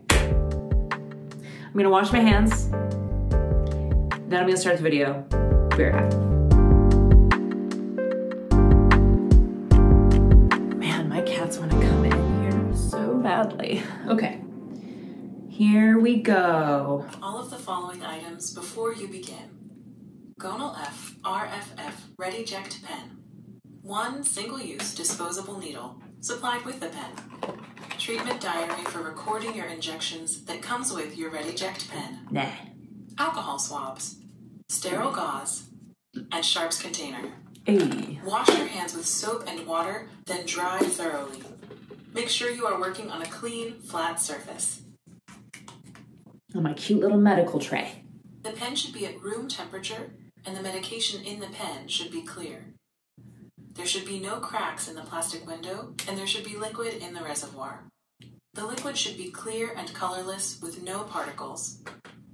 I'm 1.69 1.73
gonna 1.75 1.91
wash 1.91 2.13
my 2.13 2.21
hands. 2.21 2.69
Then 4.29 4.41
I'm 4.41 4.47
gonna 4.47 4.57
start 4.57 4.77
the 4.77 4.83
video. 4.83 5.23
Be 5.77 5.85
right 5.85 6.11
back. 6.11 6.28
Badly. 13.39 13.85
Okay. 14.09 14.41
Here 15.49 16.01
we 16.01 16.23
go. 16.23 17.07
All 17.23 17.39
of 17.39 17.51
the 17.51 17.57
following 17.57 18.03
items 18.03 18.53
before 18.53 18.93
you 18.93 19.07
begin. 19.07 20.35
Gonal 20.41 20.77
F 20.77 21.15
RFF 21.25 21.95
Redi-ject 22.19 22.83
Pen. 22.83 23.19
One 23.81 24.25
single-use 24.25 24.93
disposable 24.93 25.57
needle 25.57 26.03
supplied 26.21 26.65
with 26.65 26.81
the 26.81 26.89
pen. 26.89 27.13
Treatment 27.97 28.41
diary 28.41 28.83
for 28.87 29.03
recording 29.03 29.55
your 29.55 29.67
injections 29.67 30.45
that 30.47 30.61
comes 30.61 30.93
with 30.93 31.17
your 31.17 31.31
Redi-ject 31.31 31.89
pen. 31.91 32.27
Nah. 32.33 32.51
Alcohol 33.19 33.61
swabs. 33.61 34.17
Sterile 34.69 35.13
gauze. 35.13 35.69
And 36.33 36.45
sharps 36.45 36.83
container. 36.83 37.35
Hey. 37.65 38.19
Wash 38.25 38.49
your 38.49 38.67
hands 38.67 38.97
with 38.97 39.07
soap 39.07 39.45
and 39.47 39.65
water, 39.65 40.09
then 40.27 40.45
dry 40.45 40.81
thoroughly. 40.81 41.45
Make 42.13 42.29
sure 42.29 42.51
you 42.51 42.67
are 42.67 42.81
working 42.81 43.11
on 43.11 43.23
a 43.23 43.27
clean, 43.27 43.81
flat 43.81 44.21
surface. 44.21 44.83
On 46.55 46.63
my 46.63 46.73
cute 46.73 47.01
little 47.01 47.19
medical 47.19 47.61
tray. 47.61 48.03
The 48.43 48.51
pen 48.51 48.77
should 48.77 48.95
be 48.95 49.07
at 49.07 49.21
room 49.23 49.49
temperature, 49.49 50.11
and 50.47 50.57
the 50.57 50.63
medication 50.63 51.23
in 51.23 51.41
the 51.41 51.49
pen 51.49 51.89
should 51.89 52.11
be 52.11 52.23
clear. 52.23 52.75
There 53.75 53.87
should 53.87 54.07
be 54.07 54.19
no 54.19 54.41
cracks 54.41 54.89
in 54.89 54.97
the 54.97 55.03
plastic 55.03 55.47
window, 55.47 55.95
and 56.09 56.19
there 56.19 56.27
should 56.27 56.45
be 56.45 56.57
liquid 56.57 56.95
in 56.95 57.15
the 57.15 57.23
reservoir. 57.23 57.85
The 58.55 58.67
liquid 58.67 58.97
should 58.97 59.17
be 59.17 59.31
clear 59.31 59.73
and 59.77 59.93
colorless 59.95 60.61
with 60.61 60.83
no 60.83 61.05
particles. 61.05 61.83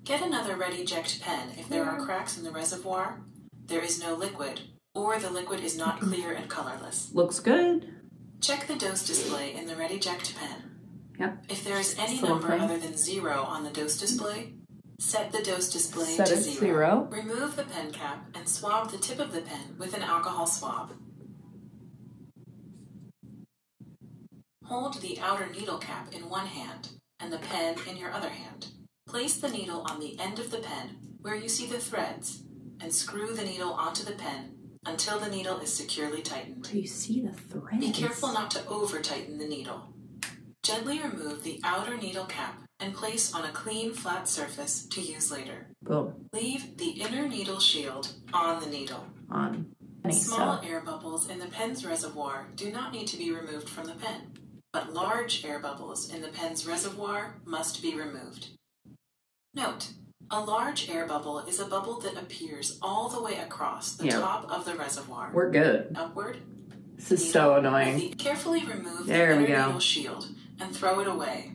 Get 0.04 0.22
another 0.22 0.56
Redi-ject 0.56 1.20
pen 1.20 1.50
if 1.58 1.68
there 1.68 1.84
are 1.84 2.04
cracks 2.04 2.38
in 2.38 2.44
the 2.44 2.50
reservoir, 2.50 3.20
there 3.66 3.82
is 3.82 4.00
no 4.00 4.14
liquid, 4.14 4.60
or 4.94 5.18
the 5.18 5.30
liquid 5.30 5.60
is 5.60 5.76
not 5.76 6.00
clear 6.00 6.32
and 6.32 6.48
colorless. 6.48 7.10
Looks 7.12 7.40
good. 7.40 7.93
Check 8.44 8.66
the 8.66 8.76
dose 8.76 9.06
display 9.06 9.54
in 9.54 9.66
the 9.66 9.74
Redi-ject 9.74 10.36
pen. 10.36 10.76
Yep. 11.18 11.44
If 11.48 11.64
there 11.64 11.78
is 11.78 11.96
any 11.98 12.20
number 12.20 12.50
thing. 12.50 12.60
other 12.60 12.76
than 12.76 12.94
zero 12.94 13.42
on 13.42 13.64
the 13.64 13.70
dose 13.70 13.96
display, 13.96 14.52
set 15.00 15.32
the 15.32 15.42
dose 15.42 15.72
display 15.72 16.04
Set 16.04 16.26
to 16.26 16.36
zero. 16.36 16.60
zero. 16.60 17.08
Remove 17.10 17.56
the 17.56 17.62
pen 17.62 17.90
cap 17.90 18.26
and 18.34 18.46
swab 18.46 18.90
the 18.90 18.98
tip 18.98 19.18
of 19.18 19.32
the 19.32 19.40
pen 19.40 19.76
with 19.78 19.96
an 19.96 20.02
alcohol 20.02 20.46
swab. 20.46 20.92
Hold 24.66 25.00
the 25.00 25.18
outer 25.20 25.48
needle 25.50 25.78
cap 25.78 26.12
in 26.12 26.28
one 26.28 26.46
hand 26.46 26.90
and 27.18 27.32
the 27.32 27.38
pen 27.38 27.76
in 27.88 27.96
your 27.96 28.12
other 28.12 28.28
hand. 28.28 28.66
Place 29.08 29.38
the 29.38 29.48
needle 29.48 29.86
on 29.88 30.00
the 30.00 30.20
end 30.20 30.38
of 30.38 30.50
the 30.50 30.58
pen 30.58 30.98
where 31.22 31.34
you 31.34 31.48
see 31.48 31.64
the 31.64 31.78
threads 31.78 32.42
and 32.78 32.92
screw 32.92 33.34
the 33.34 33.44
needle 33.44 33.72
onto 33.72 34.04
the 34.04 34.12
pen 34.12 34.53
until 34.86 35.18
the 35.18 35.28
needle 35.28 35.58
is 35.58 35.72
securely 35.72 36.22
tightened. 36.22 36.68
Do 36.70 36.78
you 36.78 36.86
see 36.86 37.20
the 37.20 37.32
threads? 37.32 37.84
Be 37.84 37.92
careful 37.92 38.32
not 38.32 38.50
to 38.52 38.66
over 38.66 39.00
tighten 39.00 39.38
the 39.38 39.46
needle. 39.46 39.92
Gently 40.62 41.00
remove 41.00 41.42
the 41.42 41.60
outer 41.62 41.96
needle 41.96 42.24
cap 42.24 42.62
and 42.80 42.94
place 42.94 43.34
on 43.34 43.44
a 43.44 43.52
clean 43.52 43.92
flat 43.92 44.28
surface 44.28 44.86
to 44.86 45.00
use 45.00 45.30
later. 45.30 45.68
Boom. 45.82 46.28
Leave 46.32 46.76
the 46.76 46.90
inner 46.90 47.28
needle 47.28 47.60
shield 47.60 48.14
on 48.32 48.60
the 48.60 48.68
needle. 48.68 49.06
On. 49.30 49.66
Small 50.10 50.60
air 50.62 50.80
bubbles 50.80 51.30
in 51.30 51.38
the 51.38 51.46
pen's 51.46 51.84
reservoir 51.84 52.48
do 52.56 52.70
not 52.70 52.92
need 52.92 53.06
to 53.08 53.16
be 53.16 53.32
removed 53.32 53.68
from 53.68 53.86
the 53.86 53.94
pen, 53.94 54.32
but 54.72 54.92
large 54.92 55.44
air 55.44 55.58
bubbles 55.58 56.12
in 56.12 56.20
the 56.20 56.28
pen's 56.28 56.66
reservoir 56.66 57.36
must 57.46 57.80
be 57.82 57.94
removed. 57.94 58.48
Note, 59.54 59.88
a 60.30 60.40
large 60.40 60.88
air 60.88 61.06
bubble 61.06 61.38
is 61.40 61.60
a 61.60 61.66
bubble 61.66 62.00
that 62.00 62.16
appears 62.16 62.78
all 62.82 63.08
the 63.08 63.22
way 63.22 63.36
across 63.38 63.92
the 63.94 64.06
Yeah. 64.06 64.20
top 64.20 64.50
of 64.50 64.64
the 64.64 64.74
reservoir. 64.74 65.30
We're 65.32 65.50
good. 65.50 65.92
Upward, 65.96 66.38
This 66.96 67.12
is 67.12 67.32
so 67.32 67.56
annoying. 67.56 68.14
Carefully 68.14 68.64
remove 68.64 69.06
There 69.06 69.34
the 69.36 69.44
inner 69.44 69.56
go. 69.56 69.66
needle 69.66 69.80
shield 69.80 70.28
and 70.60 70.74
throw 70.74 71.00
it 71.00 71.08
away. 71.08 71.52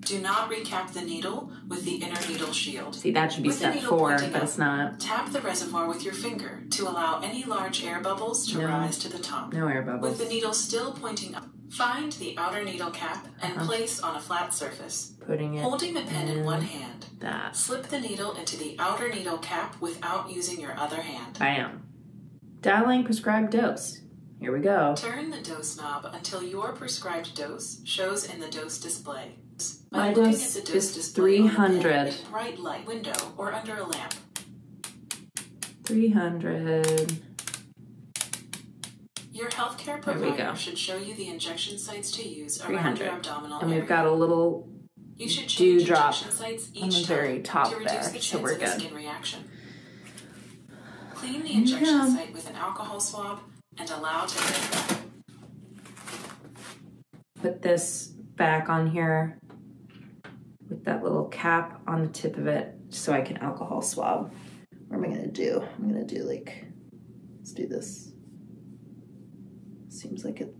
Do 0.00 0.18
not 0.20 0.50
recap 0.50 0.92
the 0.94 1.02
needle 1.02 1.52
with 1.68 1.84
the 1.84 1.96
inner 1.96 2.18
needle 2.28 2.52
shield. 2.52 2.94
See, 2.94 3.10
that 3.12 3.30
should 3.30 3.42
be 3.42 3.50
With 3.50 3.58
step 3.58 3.78
four, 3.82 4.16
but 4.16 4.34
up, 4.34 4.42
it's 4.42 4.56
not. 4.56 4.98
Tap 4.98 5.30
the 5.32 5.40
reservoir 5.42 5.86
with 5.86 6.02
your 6.04 6.14
finger 6.14 6.62
to 6.70 6.88
allow 6.88 7.20
any 7.20 7.44
large 7.44 7.84
air 7.84 8.00
bubbles 8.00 8.50
to 8.50 8.58
No. 8.58 8.66
rise 8.68 8.98
to 9.00 9.08
the 9.10 9.18
top. 9.18 9.52
No 9.52 9.68
air 9.68 9.82
bubbles. 9.82 10.02
With 10.02 10.18
the 10.18 10.24
needle 10.34 10.54
still 10.54 10.92
pointing 10.92 11.34
up, 11.34 11.44
find 11.70 12.12
the 12.12 12.36
outer 12.38 12.64
needle 12.64 12.90
cap 12.90 13.26
and 13.42 13.56
Uh-huh. 13.56 13.66
place 13.66 14.00
on 14.00 14.16
a 14.16 14.20
flat 14.20 14.54
surface. 14.54 15.12
Putting 15.26 15.54
it 15.54 15.62
Holding 15.62 15.94
the 15.94 16.02
pen 16.02 16.28
in 16.28 16.38
in 16.38 16.44
one 16.44 16.62
hand, 16.62 17.06
that. 17.20 17.56
slip 17.56 17.88
the 17.88 18.00
needle 18.00 18.32
into 18.36 18.56
the 18.56 18.74
outer 18.78 19.08
needle 19.12 19.38
cap 19.38 19.76
without 19.80 20.30
using 20.32 20.60
your 20.60 20.76
other 20.78 21.02
hand. 21.02 21.38
Bam. 21.38 21.82
Dialing 22.62 23.04
prescribed 23.04 23.50
dose. 23.52 24.00
Here 24.40 24.52
we 24.52 24.60
go. 24.60 24.94
Turn 24.96 25.30
the 25.30 25.40
dose 25.42 25.76
knob 25.76 26.06
until 26.12 26.42
your 26.42 26.72
prescribed 26.72 27.34
dose 27.36 27.80
shows 27.84 28.24
in 28.24 28.40
the 28.40 28.48
dose 28.48 28.78
display. 28.78 29.34
My 29.90 30.12
dose 30.12 30.56
at 30.56 30.64
the 30.64 30.72
dose 30.72 30.84
is 30.90 30.94
display 30.94 31.38
on 31.40 31.44
the 31.46 31.50
pen 31.50 31.80
300. 31.80 32.14
bright 32.30 32.58
light 32.60 32.86
window 32.86 33.14
or 33.36 33.52
under 33.52 33.76
a 33.76 33.84
lamp. 33.84 34.14
300. 35.84 37.18
Your 39.38 39.50
healthcare 39.50 40.02
provider 40.02 40.36
go. 40.36 40.54
should 40.54 40.76
show 40.76 40.96
you 40.96 41.14
the 41.14 41.28
injection 41.28 41.78
sites 41.78 42.10
to 42.12 42.28
use 42.28 42.60
around 42.60 42.96
300. 42.96 43.04
your 43.04 43.14
abdominal 43.14 43.60
And 43.60 43.70
we've 43.70 43.86
got 43.86 44.04
a 44.04 44.10
little 44.10 44.68
You 45.16 45.28
should 45.28 45.46
dew 45.46 45.76
change 45.78 45.86
drop 45.86 46.06
injection 46.06 46.32
sites 46.32 46.70
on 46.82 46.88
the 46.90 47.04
very 47.04 47.40
top 47.42 47.70
to 47.70 47.78
there, 47.84 48.02
the 48.02 48.20
so 48.20 48.40
we're 48.40 48.58
good. 48.58 48.80
skin 48.80 48.92
reaction. 48.92 49.44
Clean 51.14 51.40
the 51.40 51.52
injection 51.52 51.98
go. 51.98 52.10
site 52.10 52.32
with 52.32 52.50
an 52.50 52.56
alcohol 52.56 52.98
swab 52.98 53.38
and 53.78 53.88
allow 53.90 54.26
to 54.26 54.36
dry. 54.36 54.96
put 57.40 57.62
this 57.62 58.08
back 58.08 58.68
on 58.68 58.90
here 58.90 59.38
with 60.68 60.84
that 60.84 61.04
little 61.04 61.26
cap 61.26 61.80
on 61.86 62.02
the 62.02 62.08
tip 62.08 62.36
of 62.38 62.48
it 62.48 62.74
so 62.88 63.12
I 63.12 63.20
can 63.20 63.36
alcohol 63.36 63.82
swab. 63.82 64.32
What 64.88 64.96
am 64.96 65.04
I 65.04 65.08
gonna 65.08 65.28
do? 65.28 65.62
I'm 65.76 65.88
gonna 65.88 66.04
do 66.04 66.24
like, 66.24 66.64
let's 67.38 67.52
do 67.52 67.68
this. 67.68 68.14
Seems 69.98 70.24
like 70.24 70.40
it 70.40 70.54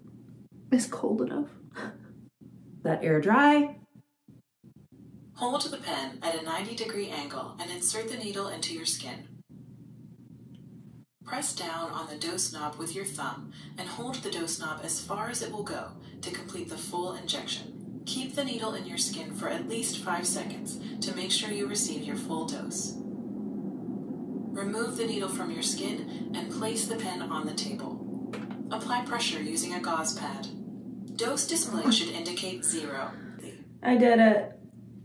is 0.73 0.87
cold 0.87 1.23
enough. 1.23 1.49
Let 2.83 3.05
air 3.05 3.21
dry. 3.21 3.77
Hold 5.35 5.63
the 5.63 5.77
pen 5.77 6.19
at 6.23 6.35
a 6.35 6.43
90 6.43 6.75
degree 6.75 7.09
angle 7.09 7.55
and 7.61 7.71
insert 7.71 8.09
the 8.09 8.17
needle 8.17 8.49
into 8.49 8.75
your 8.75 8.85
skin. 8.85 9.29
Press 11.25 11.55
down 11.55 11.93
on 11.93 12.09
the 12.09 12.17
dose 12.17 12.53
knob 12.53 12.79
with 12.79 12.97
your 12.97 13.05
thumb 13.05 13.53
and 13.79 13.89
hold 13.89 14.17
the 14.17 14.31
dose 14.31 14.59
knob 14.59 14.81
as 14.83 15.01
far 15.01 15.31
as 15.31 15.41
it 15.41 15.53
will 15.53 15.63
go 15.63 15.93
to 16.21 16.33
complete 16.33 16.69
the 16.69 16.77
full 16.77 17.15
injection. 17.15 18.03
Keep 18.07 18.35
the 18.35 18.45
needle 18.45 18.75
in 18.75 18.87
your 18.87 18.99
skin 18.99 19.33
for 19.33 19.49
at 19.49 19.69
least 19.69 19.99
5 19.99 20.27
seconds 20.27 20.81
to 21.07 21.15
make 21.15 21.31
sure 21.31 21.51
you 21.51 21.69
receive 21.69 22.03
your 22.03 22.17
full 22.17 22.47
dose. 22.47 22.95
Remove 22.99 24.97
the 24.97 25.07
needle 25.07 25.29
from 25.29 25.53
your 25.53 25.63
skin 25.63 26.33
and 26.35 26.51
place 26.51 26.89
the 26.89 26.97
pen 26.97 27.23
on 27.23 27.47
the 27.47 27.55
table. 27.55 28.08
Apply 28.71 29.05
pressure 29.05 29.41
using 29.43 29.75
a 29.75 29.81
gauze 29.81 30.15
pad. 30.15 30.49
Dose 31.17 31.47
display 31.47 31.83
hmm. 31.83 31.91
should 31.91 32.11
indicate 32.11 32.65
zero. 32.65 33.11
I 33.83 33.97
did 33.97 34.19
it. 34.19 34.53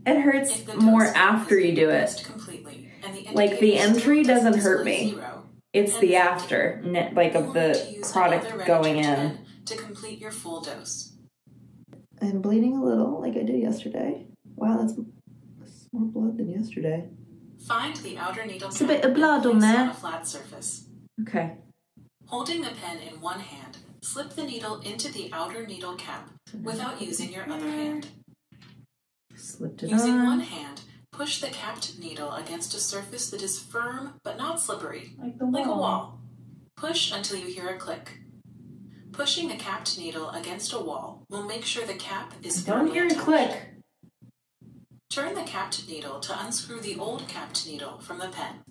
It 0.06 0.20
hurts 0.20 0.66
more 0.76 1.04
after 1.04 1.58
you 1.58 1.74
do 1.74 1.88
it. 1.88 2.22
Completely, 2.24 2.90
and 3.02 3.14
the 3.14 3.28
Like, 3.32 3.58
the 3.58 3.78
entry 3.78 4.22
doesn't 4.22 4.58
hurt 4.58 4.84
me. 4.84 5.10
zero, 5.10 5.44
It's 5.72 5.98
the 5.98 6.16
after, 6.16 6.82
like 6.84 7.34
of 7.34 7.46
will 7.46 7.54
need 7.54 7.84
to 7.84 8.00
the 8.00 8.10
product 8.12 8.66
going 8.66 8.98
in. 8.98 9.38
to 9.64 9.76
complete 9.76 10.18
your 10.18 10.30
full 10.30 10.60
dose. 10.60 11.16
I'm 12.20 12.42
bleeding 12.42 12.76
a 12.76 12.84
little, 12.84 13.20
like 13.20 13.36
I 13.36 13.42
did 13.44 13.60
yesterday. 13.60 14.26
Wow, 14.56 14.78
that's, 14.78 14.94
that's 15.58 15.88
more 15.92 16.06
blood 16.06 16.36
than 16.38 16.50
yesterday. 16.50 17.08
Find 17.66 17.96
the 17.96 18.18
outer 18.18 18.44
needle 18.44 18.68
It's 18.68 18.80
a 18.82 18.86
bit 18.86 19.04
of 19.04 19.14
blood 19.14 19.46
on 19.46 19.60
there. 19.60 19.80
on 19.80 19.88
a 19.88 19.94
flat 19.94 20.26
surface. 20.28 20.86
Okay. 21.22 21.56
Holding 22.26 22.62
the 22.62 22.70
pen 22.70 22.98
in 22.98 23.20
one 23.20 23.40
hand, 23.40 23.78
slip 24.02 24.30
the 24.30 24.44
needle 24.44 24.80
into 24.80 25.12
the 25.12 25.30
outer 25.32 25.66
needle 25.66 25.94
cap 25.94 26.30
without 26.62 27.00
using 27.00 27.32
your 27.32 27.50
other 27.50 27.68
hand. 27.70 28.08
Slipped 29.36 29.82
it 29.82 29.90
Using 29.90 30.14
on. 30.14 30.24
one 30.24 30.40
hand, 30.40 30.80
push 31.12 31.40
the 31.40 31.48
capped 31.48 31.98
needle 31.98 32.32
against 32.32 32.74
a 32.74 32.78
surface 32.80 33.30
that 33.30 33.42
is 33.42 33.58
firm 33.58 34.14
but 34.22 34.38
not 34.38 34.60
slippery, 34.60 35.14
Like 35.18 35.38
the 35.38 35.44
like 35.46 35.66
a 35.66 35.68
wall. 35.70 36.20
Push 36.76 37.12
until 37.12 37.38
you 37.38 37.46
hear 37.46 37.68
a 37.68 37.76
click. 37.78 38.18
Pushing 39.12 39.48
the 39.48 39.54
capped 39.56 39.96
needle 39.98 40.30
against 40.30 40.72
a 40.72 40.78
wall 40.80 41.24
will 41.30 41.44
make 41.44 41.64
sure 41.64 41.86
the 41.86 41.94
cap 41.94 42.32
is 42.42 42.64
Don't 42.64 42.90
hear 42.92 43.06
a 43.06 43.14
click. 43.14 43.70
Turn 45.10 45.34
the 45.34 45.42
capped 45.42 45.88
needle 45.88 46.18
to 46.20 46.44
unscrew 46.44 46.80
the 46.80 46.96
old 46.98 47.28
capped 47.28 47.66
needle 47.66 48.00
from 48.00 48.18
the 48.18 48.28
pen. 48.28 48.62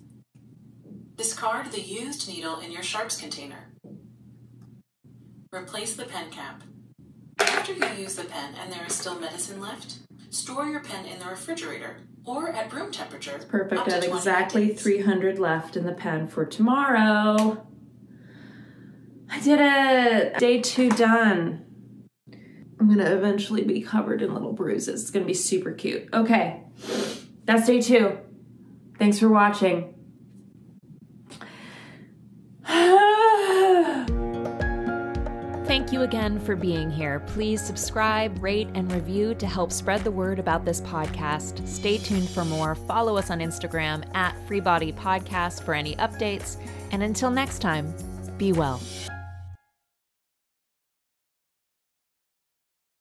Discard 1.16 1.70
the 1.70 1.80
used 1.80 2.28
needle 2.28 2.58
in 2.58 2.72
your 2.72 2.82
sharps 2.82 3.20
container. 3.20 3.72
Replace 5.52 5.94
the 5.94 6.06
pen 6.06 6.28
cap. 6.30 6.62
After 7.38 7.72
you 7.72 7.86
use 8.02 8.16
the 8.16 8.24
pen 8.24 8.54
and 8.60 8.72
there 8.72 8.84
is 8.84 8.94
still 8.94 9.20
medicine 9.20 9.60
left, 9.60 9.98
store 10.30 10.66
your 10.66 10.80
pen 10.80 11.06
in 11.06 11.20
the 11.20 11.26
refrigerator 11.26 11.98
or 12.24 12.48
at 12.48 12.72
room 12.72 12.90
temperature. 12.90 13.38
Perfect. 13.48 13.82
up 13.82 13.88
I 13.88 13.92
have 13.92 14.04
exactly 14.04 14.68
days. 14.70 14.82
300 14.82 15.38
left 15.38 15.76
in 15.76 15.84
the 15.84 15.92
pen 15.92 16.26
for 16.26 16.44
tomorrow. 16.44 17.64
I 19.30 19.40
did 19.40 19.60
it. 19.60 20.38
Day 20.38 20.60
two 20.60 20.90
done. 20.90 21.64
I'm 22.80 22.86
going 22.86 22.98
to 22.98 23.16
eventually 23.16 23.62
be 23.62 23.82
covered 23.82 24.20
in 24.20 24.34
little 24.34 24.52
bruises. 24.52 25.02
It's 25.02 25.10
going 25.12 25.24
to 25.24 25.28
be 25.28 25.34
super 25.34 25.70
cute. 25.70 26.08
Okay. 26.12 26.64
That's 27.44 27.68
day 27.68 27.80
two. 27.80 28.18
Thanks 28.98 29.20
for 29.20 29.28
watching. 29.28 29.93
Thank 35.84 35.92
you 35.92 36.00
again 36.00 36.40
for 36.40 36.56
being 36.56 36.90
here. 36.90 37.20
Please 37.20 37.60
subscribe, 37.60 38.42
rate, 38.42 38.68
and 38.72 38.90
review 38.90 39.34
to 39.34 39.46
help 39.46 39.70
spread 39.70 40.02
the 40.02 40.10
word 40.10 40.38
about 40.38 40.64
this 40.64 40.80
podcast. 40.80 41.68
Stay 41.68 41.98
tuned 41.98 42.30
for 42.30 42.42
more. 42.42 42.74
Follow 42.74 43.18
us 43.18 43.30
on 43.30 43.40
Instagram 43.40 44.02
at 44.16 44.34
Free 44.48 44.60
Body 44.60 44.94
Podcast 44.94 45.62
for 45.62 45.74
any 45.74 45.94
updates. 45.96 46.56
And 46.90 47.02
until 47.02 47.28
next 47.28 47.58
time, 47.58 47.92
be 48.38 48.52
well. 48.52 48.80